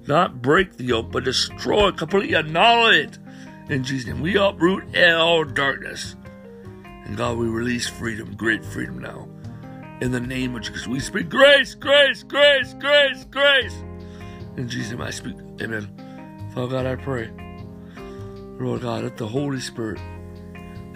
Not 0.10 0.41
break 0.41 0.76
the 0.76 0.86
yoke, 0.86 1.12
but 1.12 1.24
destroy, 1.24 1.91
completely 1.91 2.36
annul 2.36 2.88
it. 2.88 3.20
In 3.70 3.84
Jesus' 3.84 4.07
name, 4.07 4.22
we 4.22 4.38
uproot 4.38 4.97
all 4.97 5.43
darkness. 5.43 6.16
And 7.05 7.16
God, 7.16 7.38
we 7.38 7.45
release 7.47 7.88
freedom, 7.88 8.36
great 8.36 8.66
freedom 8.66 8.97
now. 8.97 9.30
In 10.01 10.12
the 10.12 10.20
name 10.20 10.55
of 10.55 10.64
Jesus, 10.64 10.88
we 10.88 10.99
speak 10.99 11.30
grace, 11.30 11.76
grace, 11.76 12.24
grace, 12.24 12.74
grace, 12.80 13.24
grace. 13.26 13.76
In 14.57 14.68
Jesus' 14.68 14.93
name, 14.93 15.01
I 15.01 15.12
speak. 15.12 15.36
Amen. 15.62 15.88
Father 16.55 16.70
God, 16.70 16.88
I 16.88 16.95
pray. 16.95 17.30
Lord 18.60 18.82
God, 18.82 19.03
let 19.03 19.16
the 19.16 19.28
Holy 19.28 19.60
Spirit 19.60 19.99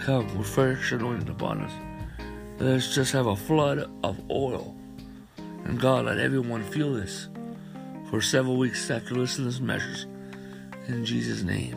come 0.00 0.36
with 0.36 0.48
fresh 0.48 0.90
anointing 0.90 1.28
upon 1.28 1.60
us. 1.60 1.72
Let's 2.58 2.92
just 2.92 3.12
have 3.12 3.26
a 3.26 3.36
flood 3.36 3.88
of 4.02 4.20
oil. 4.28 4.76
And 5.36 5.78
God, 5.78 6.06
let 6.06 6.18
everyone 6.18 6.64
feel 6.64 6.92
this 6.92 7.28
for 8.10 8.20
several 8.20 8.56
weeks 8.56 8.90
after 8.90 9.14
listening 9.14 9.48
to 9.48 9.52
these 9.52 9.60
measures. 9.60 10.06
In 10.88 11.04
Jesus' 11.04 11.42
name. 11.42 11.76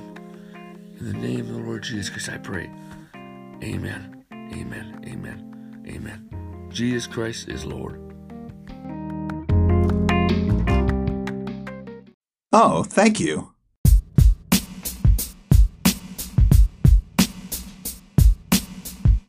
In 1.00 1.06
the 1.12 1.14
name 1.14 1.42
of 1.42 1.48
the 1.50 1.60
Lord 1.60 1.84
Jesus 1.84 2.10
Christ, 2.10 2.30
I 2.30 2.38
pray. 2.38 2.70
Amen. 3.64 4.26
Amen. 4.32 5.02
Amen. 5.06 5.86
Amen. 5.88 6.70
Jesus 6.70 7.08
Christ 7.08 7.50
is 7.50 7.66
Lord. 7.66 8.02
Oh, 12.52 12.84
thank 12.84 13.20
you. 13.20 13.54